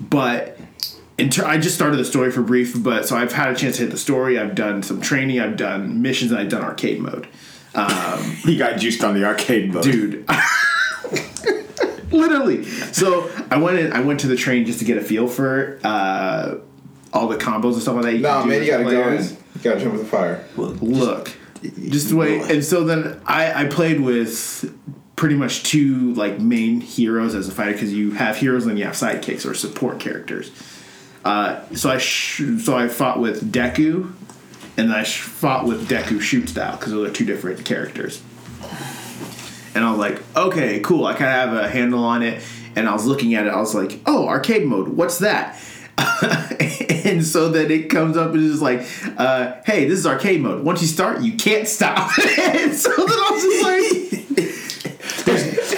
[0.00, 0.58] but
[1.18, 3.82] ter- I just started the story for brief, but so I've had a chance to
[3.82, 4.38] hit the story.
[4.38, 5.40] I've done some training.
[5.40, 6.30] I've done missions.
[6.30, 7.28] And I've done arcade mode.
[8.44, 9.82] He got juiced on the arcade mode.
[9.84, 10.24] dude.
[12.10, 12.64] Literally.
[12.64, 13.92] So I went in.
[13.92, 16.54] I went to the train just to get a feel for uh,
[17.12, 18.12] all the combos and stuff like that.
[18.14, 19.22] you No, can do man, you gotta go in.
[19.24, 20.44] You gotta jump with the fire.
[20.56, 21.32] Look,
[21.88, 22.50] just wait.
[22.50, 24.72] And so then I, I played with
[25.16, 28.84] pretty much two like main heroes as a fighter because you have heroes and you
[28.84, 30.50] have sidekicks or support characters.
[31.24, 34.12] Uh, so I sh- so I fought with Deku,
[34.78, 38.22] and I fought with Deku shoot style because those are two different characters.
[39.74, 41.04] And I was like, okay, cool.
[41.04, 42.42] I kind of have a handle on it.
[42.76, 43.50] And I was looking at it.
[43.50, 44.88] I was like, oh, arcade mode.
[44.88, 45.60] What's that?
[47.04, 48.86] and so then it comes up and it's like,
[49.18, 50.64] uh, hey, this is arcade mode.
[50.64, 52.16] Once you start, you can't stop.
[52.38, 53.97] and so then I was just like,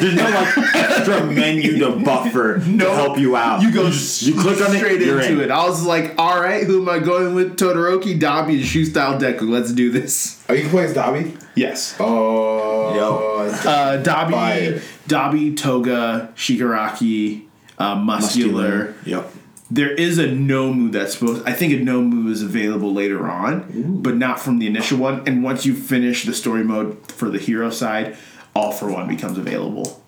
[0.00, 2.84] There's no like extra menu to buffer No.
[2.86, 3.62] to help you out.
[3.62, 5.40] you go you click on it, straight you're into in.
[5.40, 5.50] it.
[5.50, 7.56] I was like, all right, who am I going with?
[7.56, 9.48] Todoroki, Dabi, and Shoot Style Deku.
[9.48, 10.42] Let's do this.
[10.48, 11.40] Oh, you can play as Dabi?
[11.54, 11.96] Yes.
[12.00, 12.94] Oh.
[12.94, 13.38] Yo.
[13.48, 14.80] Uh, Dabi, Fire.
[15.08, 17.44] Dabi, Toga, Shigaraki,
[17.78, 18.94] uh, muscular.
[19.04, 19.32] Yep.
[19.72, 21.46] There is a Nomu that's supposed.
[21.46, 25.22] I think a Nomu is available later on, but not from the initial one.
[25.28, 28.16] And once you finish the story mode for the hero side,
[28.54, 30.02] all for one becomes available.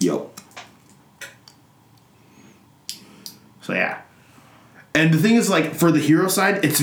[0.00, 0.40] Yep.
[3.62, 4.00] So yeah.
[4.94, 6.80] And the thing is, like for the hero side, it's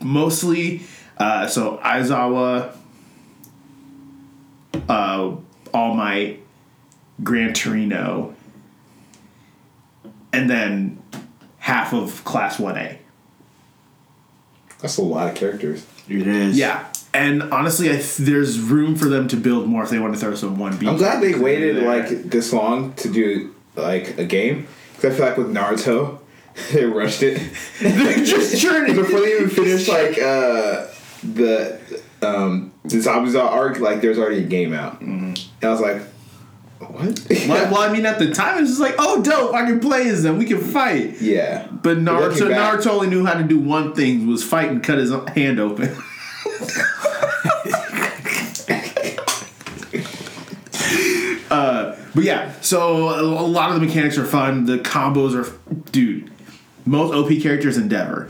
[0.00, 0.82] mostly
[1.16, 2.74] uh, so Aizawa,
[4.88, 5.36] uh,
[5.74, 6.42] All Might,
[7.22, 8.34] Gran Torino,
[10.32, 11.02] and then
[11.58, 12.98] half of Class One A.
[14.80, 15.86] That's a lot of characters.
[16.08, 16.56] It is.
[16.56, 20.14] Yeah, and honestly, I th- there's room for them to build more if they want
[20.14, 20.72] to throw some one.
[20.86, 24.66] I'm glad they waited like this long to do like a game.
[24.94, 26.18] Because I feel like with Naruto,
[26.72, 27.40] they rushed it.
[27.80, 28.94] they're just churning.
[28.94, 30.86] Before they even finished like uh,
[31.22, 31.80] the
[32.22, 35.00] um, the Zabuza arc, like there's already a game out.
[35.00, 36.02] And I was like,
[36.78, 37.26] what?
[37.30, 39.54] well, well, I mean, at the time, it was just like, oh, dope!
[39.54, 40.38] I can play as them.
[40.38, 41.20] We can fight.
[41.20, 41.66] yeah.
[41.70, 44.82] But Naruto, Looking back- Naruto only knew how to do one thing: was fight and
[44.82, 45.96] cut his hand open.
[51.50, 54.64] uh, but yeah, so a lot of the mechanics are fun.
[54.66, 55.52] The combos are,
[55.92, 56.30] dude.
[56.86, 58.28] Most OP characters Endeavor,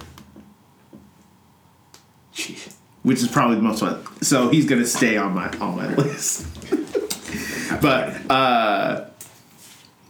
[2.35, 2.74] Jeez.
[3.03, 4.01] which is probably the most fun.
[4.22, 6.47] So he's gonna stay on my on my list.
[7.81, 9.07] but uh,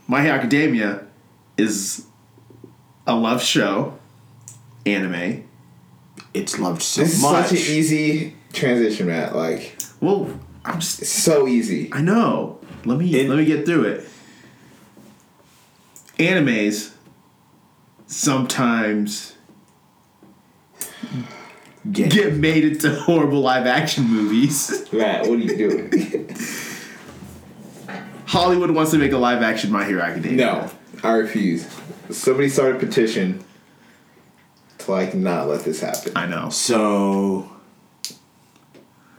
[0.06, 1.04] My Hero Academia
[1.56, 2.06] is
[3.06, 3.98] a love show,
[4.86, 5.44] anime.
[6.32, 7.48] It's loved so This is much.
[7.48, 9.34] such an easy transition, Matt.
[9.36, 10.30] Like Well,
[10.70, 11.92] I'm just it's so easy.
[11.92, 12.58] I know.
[12.84, 14.08] Let me It- let me get through it.
[16.18, 16.92] Animes
[18.06, 19.34] sometimes
[21.90, 24.86] Get, get made into horrible live action movies.
[24.92, 26.36] Matt, what are you doing?
[28.26, 30.36] Hollywood wants to make a live action My Hero Academia.
[30.46, 30.70] no,
[31.02, 31.66] I refuse.
[32.10, 33.42] Somebody started a petition
[34.78, 36.12] to like not let this happen.
[36.16, 36.50] I know.
[36.50, 37.50] so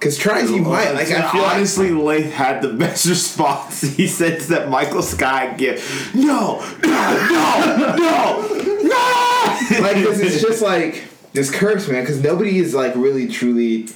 [0.02, 0.94] Cause tries you might.
[0.94, 3.82] Like I feel like honestly, Lath had the best response.
[4.02, 9.80] He says that Michael Scott give no, no, no, no, no.
[9.80, 12.02] like this is just like this curse, man.
[12.02, 13.90] Because nobody is like really truly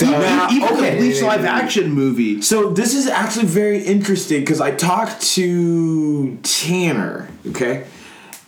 [0.00, 0.90] Now, Even okay.
[0.90, 2.40] the Bleach live action movie.
[2.40, 7.88] So this is actually very interesting because I talked to Tanner, okay,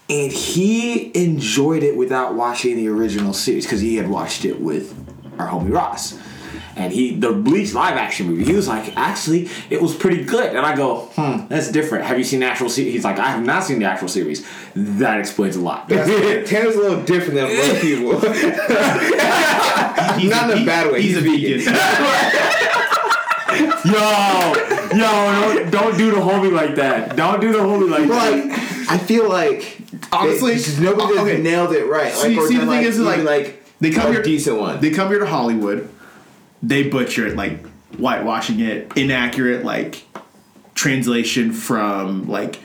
[0.08, 4.94] and he enjoyed it without watching the original series because he had watched it with
[5.38, 6.16] our homie Ross.
[6.76, 10.56] And he, the Bleach live action movie, he was like, actually, it was pretty good.
[10.56, 12.04] And I go, hmm, that's different.
[12.04, 12.92] Have you seen the actual series?
[12.94, 14.44] He's like, I have not seen the actual series.
[14.74, 15.88] That explains a lot.
[15.88, 18.12] Tanner's a little different than most people.
[20.24, 21.02] Not in a bad way.
[21.02, 21.60] He's, a vegan.
[23.84, 24.54] yo,
[24.96, 27.14] yo, don't, don't do the homie like that.
[27.16, 28.48] Don't do the homie like But that.
[28.48, 29.78] like, I feel like
[30.12, 31.42] Honestly, they, nobody okay.
[31.42, 32.12] nailed it right.
[32.14, 34.58] Like, See- see, the done, thing like, is, like, like they come a here- decent
[34.58, 34.80] one.
[34.80, 35.88] They come here to Hollywood.
[36.66, 37.64] They butcher it, like
[37.98, 40.04] whitewashing it, inaccurate, like
[40.74, 42.58] translation from like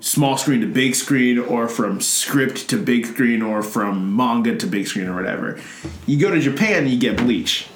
[0.00, 4.66] small screen to big screen, or from script to big screen, or from manga to
[4.66, 5.60] big screen, or whatever.
[6.06, 7.68] You go to Japan, and you get Bleach.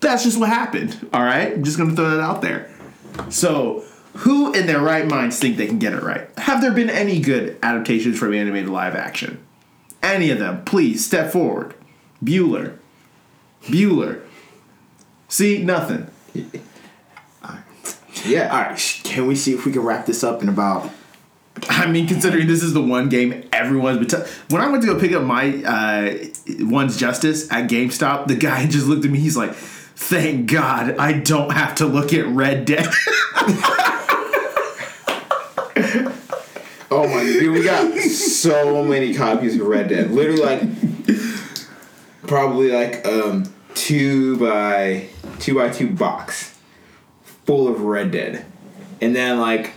[0.00, 1.08] That's just what happened.
[1.12, 2.70] All right, I'm just gonna throw that out there.
[3.30, 6.28] So, who in their right minds think they can get it right?
[6.38, 9.44] Have there been any good adaptations from anime to live action?
[10.02, 11.74] Any of them, please step forward.
[12.24, 12.77] Bueller.
[13.64, 14.22] Bueller.
[15.28, 16.10] See, nothing.
[18.24, 18.48] yeah.
[18.48, 20.90] All right, can we see if we can wrap this up in about?
[21.68, 24.08] I mean, considering this is the one game everyone's been.
[24.08, 26.14] T- when I went to go pick up my uh,
[26.60, 29.18] One's Justice at GameStop, the guy just looked at me.
[29.18, 32.88] He's like, "Thank God I don't have to look at Red Dead."
[36.90, 40.10] Oh my dude, we got so many copies of Red Dead.
[40.10, 40.60] Literally like
[42.28, 45.08] probably like um two by
[45.40, 46.56] two by two box
[47.44, 48.44] full of Red Dead.
[49.00, 49.72] And then like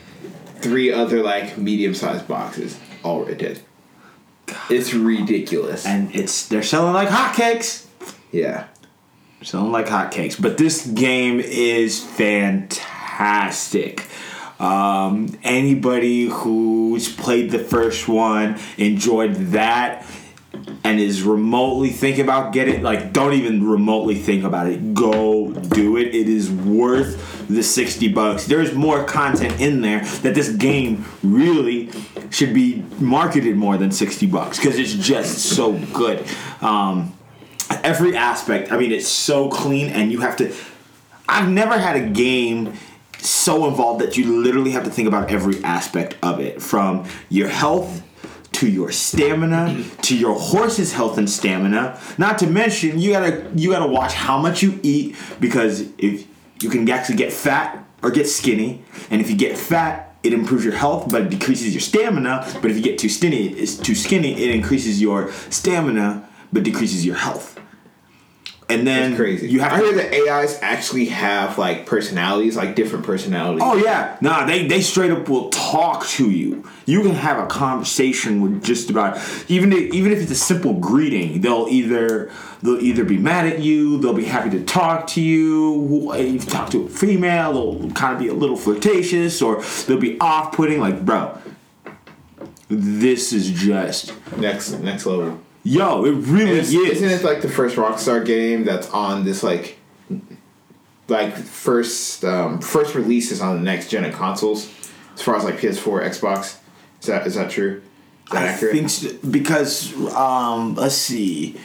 [0.57, 3.61] three other like medium sized boxes, all Red Dead.
[4.69, 5.85] It's ridiculous.
[5.85, 7.87] And it's they're selling like hotcakes.
[8.31, 8.67] Yeah.
[9.41, 10.39] Selling like hotcakes.
[10.39, 14.05] But this game is fantastic.
[14.59, 20.05] Um, anybody who's played the first one enjoyed that
[20.83, 22.83] and is remotely thinking about getting it.
[22.83, 24.93] like don't even remotely think about it.
[24.93, 26.07] Go do it.
[26.15, 28.45] It is worth the 60 bucks.
[28.45, 31.91] There's more content in there that this game really
[32.29, 36.25] should be marketed more than 60 bucks because it's just so good.
[36.61, 37.13] Um,
[37.83, 40.53] every aspect i mean it's so clean and you have to
[41.29, 42.73] i've never had a game
[43.17, 47.47] so involved that you literally have to think about every aspect of it from your
[47.47, 48.03] health
[48.61, 51.99] to your stamina to your horse's health and stamina.
[52.19, 56.27] Not to mention you gotta you gotta watch how much you eat because if
[56.61, 60.63] you can actually get fat or get skinny and if you get fat it improves
[60.63, 63.95] your health but it decreases your stamina but if you get too skinny it's too
[63.95, 67.59] skinny it increases your stamina but decreases your health
[68.71, 69.49] and then It's crazy.
[69.49, 73.61] you have I to heard that AIs actually have like personalities, like different personalities.
[73.63, 76.63] Oh yeah, nah, they they straight up will talk to you.
[76.85, 79.17] You can have a conversation with just about
[79.47, 81.41] even if, even if it's a simple greeting.
[81.41, 86.11] They'll either they'll either be mad at you, they'll be happy to talk to you.
[86.13, 89.97] If you talk to a female, they'll kind of be a little flirtatious, or they'll
[89.99, 90.79] be off putting.
[90.79, 91.37] Like, bro,
[92.69, 95.39] this is just Next next level.
[95.63, 96.05] Yo.
[96.05, 96.73] It really is.
[96.73, 99.77] Isn't it like the first Rockstar game that's on this like
[101.07, 104.69] like first um, first releases on the next gen of consoles
[105.13, 106.57] as far as like PS4, Xbox?
[107.01, 107.81] Is that is that true?
[108.27, 108.73] Is that I accurate?
[108.73, 111.59] think s because um, let's see.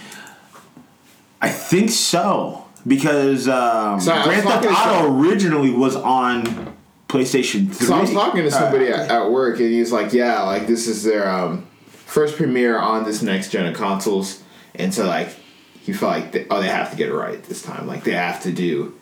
[1.40, 6.74] I think so because um, So Grand Theft Auto originally was on
[7.08, 7.86] PlayStation Three.
[7.86, 10.66] So I was talking to somebody Uh, at, at work, and he's like, "Yeah, like
[10.66, 11.66] this is their um,
[12.06, 14.42] first premiere on this next gen of consoles,"
[14.74, 15.28] and so like
[15.82, 17.86] he felt like, they, oh, they have to get it right this time.
[17.86, 18.98] Like they have to do.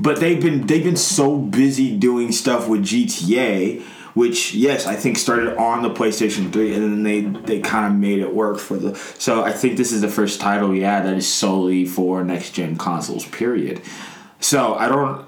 [0.00, 3.82] but they've been they've been so busy doing stuff with GTA,
[4.14, 7.98] which yes, I think started on the PlayStation Three, and then they they kind of
[8.00, 8.96] made it work for the.
[9.18, 12.76] So I think this is the first title, yeah, that is solely for next gen
[12.76, 13.24] consoles.
[13.26, 13.80] Period.
[14.40, 15.24] So I don't,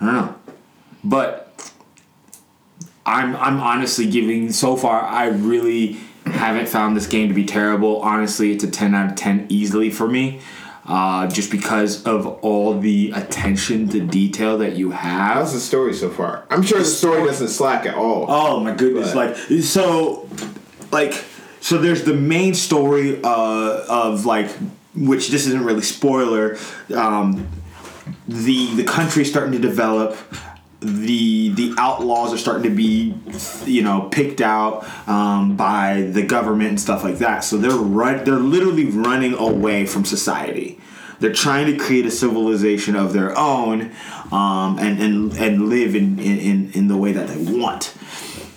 [0.00, 0.34] I don't know,
[1.02, 1.46] but
[3.06, 5.00] I'm I'm honestly giving so far.
[5.02, 5.98] I really
[6.40, 8.00] haven't found this game to be terrible.
[8.02, 10.40] Honestly, it's a ten out of ten easily for me.
[10.86, 15.34] Uh, just because of all the attention to detail that you have.
[15.36, 16.44] How's the story so far?
[16.50, 18.26] I'm sure the story story- doesn't slack at all.
[18.28, 19.12] Oh my goodness!
[19.14, 20.28] But- Like so,
[20.90, 21.12] like
[21.60, 21.78] so.
[21.78, 24.50] There's the main story uh, of like,
[24.96, 26.56] which this isn't really spoiler.
[26.96, 27.46] Um,
[28.26, 30.16] the the country is starting to develop.
[30.80, 33.14] The the outlaws are starting to be,
[33.66, 37.44] you know, picked out um, by the government and stuff like that.
[37.44, 38.24] So they're run.
[38.24, 40.78] They're literally running away from society.
[41.18, 43.92] They're trying to create a civilization of their own,
[44.32, 47.94] um, and and and live in, in in the way that they want.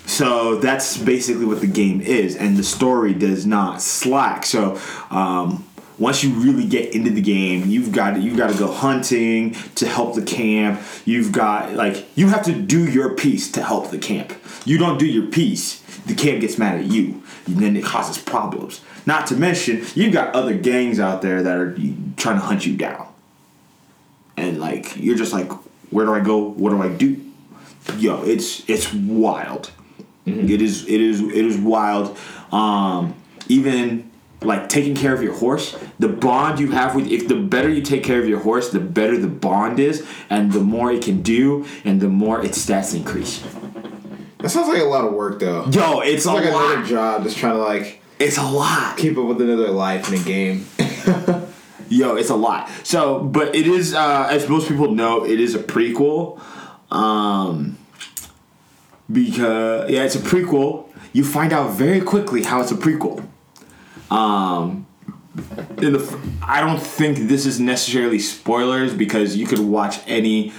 [0.05, 4.45] So that's basically what the game is, and the story does not slack.
[4.45, 5.65] So um,
[5.99, 9.87] once you really get into the game, you've got you've got to go hunting to
[9.87, 10.81] help the camp.
[11.05, 14.33] You've got like you have to do your piece to help the camp.
[14.65, 18.17] You don't do your piece, the camp gets mad at you, and then it causes
[18.17, 18.81] problems.
[19.05, 21.73] Not to mention, you've got other gangs out there that are
[22.17, 23.07] trying to hunt you down,
[24.37, 25.51] and like you're just like,
[25.91, 26.37] where do I go?
[26.37, 27.19] What do I do?
[27.97, 29.71] Yo, it's it's wild.
[30.25, 32.17] It is it is it is wild.
[32.51, 33.15] Um,
[33.49, 34.09] even
[34.45, 37.81] like taking care of your horse, the bond you have with if the better you
[37.81, 41.21] take care of your horse, the better the bond is, and the more it can
[41.21, 43.43] do, and the more its stats increase.
[44.39, 45.65] That sounds like a lot of work, though.
[45.71, 46.71] Yo, it's It's a like lot.
[46.73, 48.97] another job, just trying to like It's a lot.
[48.97, 50.65] keep up with another life in a game.
[51.89, 52.69] Yo, it's a lot.
[52.83, 56.41] So, but it is, uh, as most people know, it is a prequel.
[56.91, 57.77] Um,
[59.11, 60.87] because yeah, it's a prequel.
[61.11, 63.25] You find out very quickly how it's a prequel.
[64.11, 64.87] Um,
[65.81, 70.53] in the, I don't think this is necessarily spoilers because you could watch any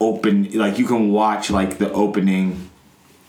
[0.00, 2.70] open, like you can watch like the opening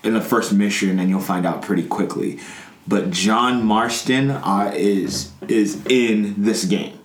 [0.02, 2.38] in the first mission and you'll find out pretty quickly.
[2.86, 6.98] But John Marston uh, is is in this game.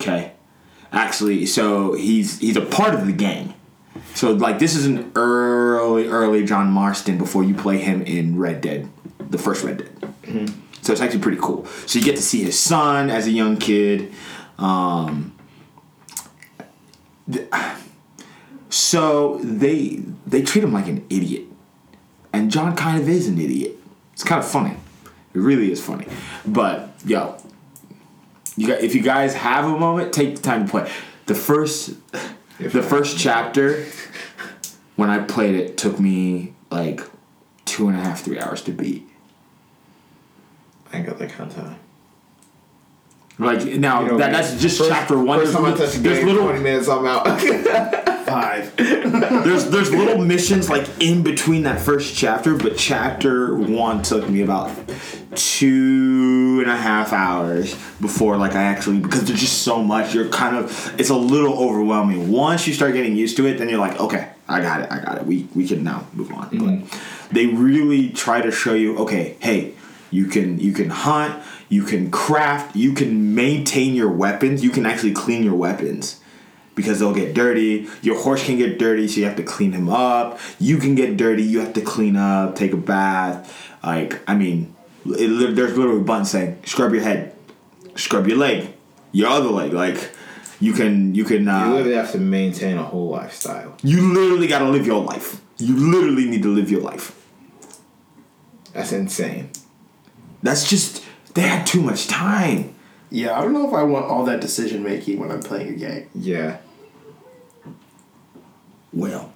[0.00, 0.32] Okay,
[0.92, 3.52] actually, so he's he's a part of the gang.
[4.14, 8.62] So like this is an early early John Marston before you play him in Red
[8.62, 8.88] Dead,
[9.18, 10.54] the first Red Dead.
[10.82, 11.66] So it's actually pretty cool.
[11.86, 14.12] So you get to see his son as a young kid.
[14.58, 15.36] Um,
[17.30, 17.48] th-
[18.68, 21.44] so they they treat him like an idiot,
[22.32, 23.76] and John kind of is an idiot.
[24.12, 24.76] It's kind of funny.
[25.34, 26.06] It really is funny.
[26.46, 27.36] But yo,
[28.56, 30.92] you got if you guys have a moment, take the time to play.
[31.26, 31.94] The first
[32.58, 33.84] the first chapter
[34.96, 37.00] when I played it took me like
[37.64, 39.08] two and a half, three hours to beat.
[41.00, 41.76] I ain't got that kind.
[43.38, 45.38] Like now You know that, that's just First- chapter one.
[45.38, 47.26] First There's, time I little, touched there's game, little twenty minutes, I'm out.
[48.30, 48.76] Five.
[48.76, 54.42] there's there's little missions like in between that first chapter, but chapter one took me
[54.42, 54.70] about
[55.34, 60.14] two and a half hours before like I actually because there's just so much.
[60.14, 62.30] You're kind of it's a little overwhelming.
[62.30, 65.00] Once you start getting used to it, then you're like, okay, I got it, I
[65.02, 65.26] got it.
[65.26, 66.50] We we can now move on.
[66.50, 66.80] Mm-hmm.
[66.84, 67.00] But
[67.32, 69.74] they really try to show you, okay, hey,
[70.10, 74.86] you can you can hunt, you can craft, you can maintain your weapons, you can
[74.86, 76.20] actually clean your weapons
[76.74, 77.88] because they'll get dirty.
[78.02, 80.38] Your horse can get dirty, so you have to clean him up.
[80.58, 83.76] You can get dirty, you have to clean up, take a bath.
[83.82, 84.74] Like, I mean,
[85.06, 87.34] it, there's literally a buttons saying scrub your head,
[87.96, 88.72] scrub your leg,
[89.12, 89.72] your other leg.
[89.72, 90.10] Like,
[90.58, 93.76] you can, you can, you uh, literally have to maintain a whole lifestyle.
[93.82, 95.40] you literally gotta live your life.
[95.58, 97.16] You literally need to live your life.
[98.72, 99.50] That's insane.
[100.42, 102.74] That's just, they had too much time.
[103.10, 105.72] Yeah, I don't know if I want all that decision making when I'm playing a
[105.76, 106.08] game.
[106.14, 106.58] Yeah.
[108.92, 109.32] Well,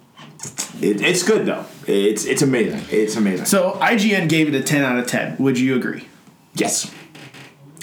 [0.81, 1.65] it, it's good though.
[1.87, 2.81] It's it's amazing.
[2.91, 3.45] It's amazing.
[3.45, 5.37] So IGN gave it a 10 out of 10.
[5.39, 6.07] Would you agree?
[6.55, 6.93] Yes,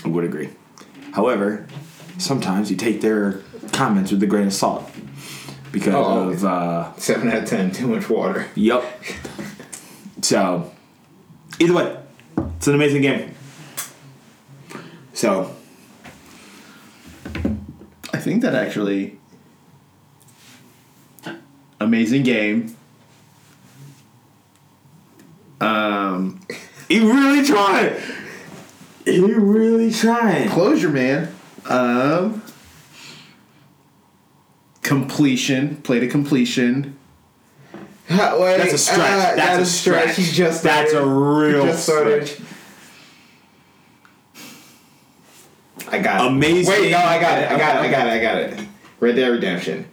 [0.05, 0.51] I would agree.
[1.13, 1.67] However,
[2.19, 3.41] sometimes you take their
[3.73, 4.91] comments with a grain of salt
[5.73, 7.71] because Oh, of uh, Seven out of ten.
[7.71, 8.47] Too much water.
[8.55, 8.83] yep.
[10.23, 10.71] So,
[11.59, 11.99] either way,
[12.37, 13.35] it's an amazing game.
[15.15, 15.55] So,
[18.13, 19.19] I think that actually
[21.81, 22.77] amazing game.
[25.61, 26.41] Um,
[26.89, 28.01] he really tried.
[29.05, 30.49] He really tried.
[30.51, 31.35] closure, man.
[31.67, 32.43] Um,
[34.83, 35.77] completion.
[35.83, 36.92] Play to completion.
[38.41, 38.99] Wait, That's a stretch.
[39.01, 40.13] ah, That's that a stretch.
[40.13, 40.17] stretch.
[40.27, 42.27] He just That's a real just started.
[42.29, 42.49] stretch.
[45.89, 46.29] I got it.
[46.29, 46.73] Amazing.
[46.73, 47.51] Wait, no, I got it.
[47.51, 47.89] I got it.
[47.89, 48.11] I got it.
[48.13, 48.69] I got it.
[49.01, 49.87] Red Dead Redemption.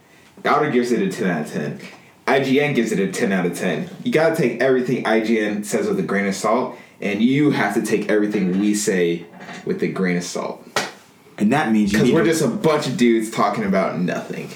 [0.44, 1.80] Gouda gives it a 10 out of 10.
[2.28, 3.90] IGN gives it a 10 out of 10.
[4.04, 7.82] You gotta take everything IGN says with a grain of salt, and you have to
[7.82, 9.26] take everything we say
[9.66, 10.64] with a grain of salt.
[11.40, 14.50] And that means you Because we're to- just a bunch of dudes talking about nothing.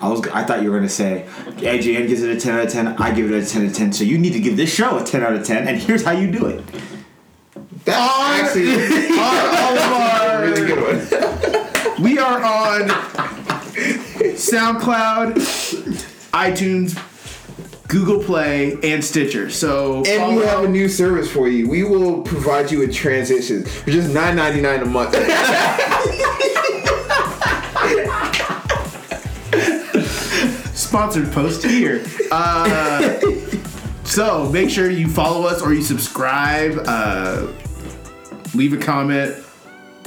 [0.00, 2.72] I was I thought you were gonna say AJN gives it a ten out of
[2.72, 2.88] ten.
[2.88, 3.92] I give it a ten out of ten.
[3.92, 5.68] So you need to give this show a ten out of ten.
[5.68, 6.64] And here's how you do it.
[7.84, 8.40] That's ah!
[8.42, 12.02] actually a really good one.
[12.02, 12.88] We are on
[14.34, 15.34] SoundCloud,
[16.32, 16.98] iTunes,
[17.88, 19.48] Google Play, and Stitcher.
[19.48, 21.68] So And we have a new service for you.
[21.68, 25.14] We will provide you with transitions for just nine ninety nine a month.
[30.94, 32.04] Sponsored post here.
[32.30, 33.18] Uh,
[34.04, 36.80] so make sure you follow us or you subscribe.
[36.86, 37.48] Uh,
[38.54, 39.34] leave a comment,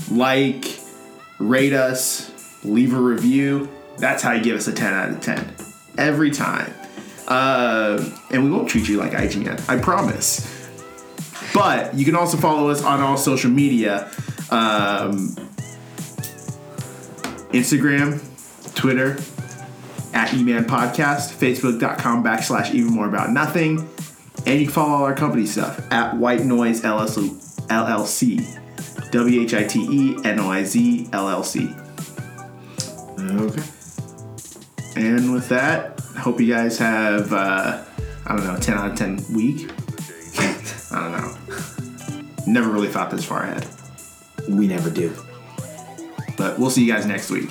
[0.10, 0.80] like,
[1.40, 3.68] rate us, leave a review.
[3.98, 5.56] That's how you give us a 10 out of 10
[5.98, 6.74] every time.
[7.28, 10.70] Uh, and we won't treat you like IGN, I promise.
[11.54, 14.06] But you can also follow us on all social media
[14.52, 15.36] um,
[17.52, 18.24] Instagram,
[18.74, 19.18] Twitter,
[20.14, 23.88] at eman podcast, facebook.com backslash even more about nothing.
[24.46, 28.54] And you can follow all our company stuff at White Noise LLC.
[29.12, 31.74] W H I T E N O I Z L L C.
[33.20, 33.64] Okay.
[34.96, 37.84] And with that, I hope you guys have, uh,
[38.26, 39.70] I don't know, 10 out of 10 week.
[40.92, 42.44] I don't know.
[42.48, 43.68] Never really thought this far ahead.
[44.50, 45.14] We never do.
[46.38, 47.50] But we'll see you guys next week.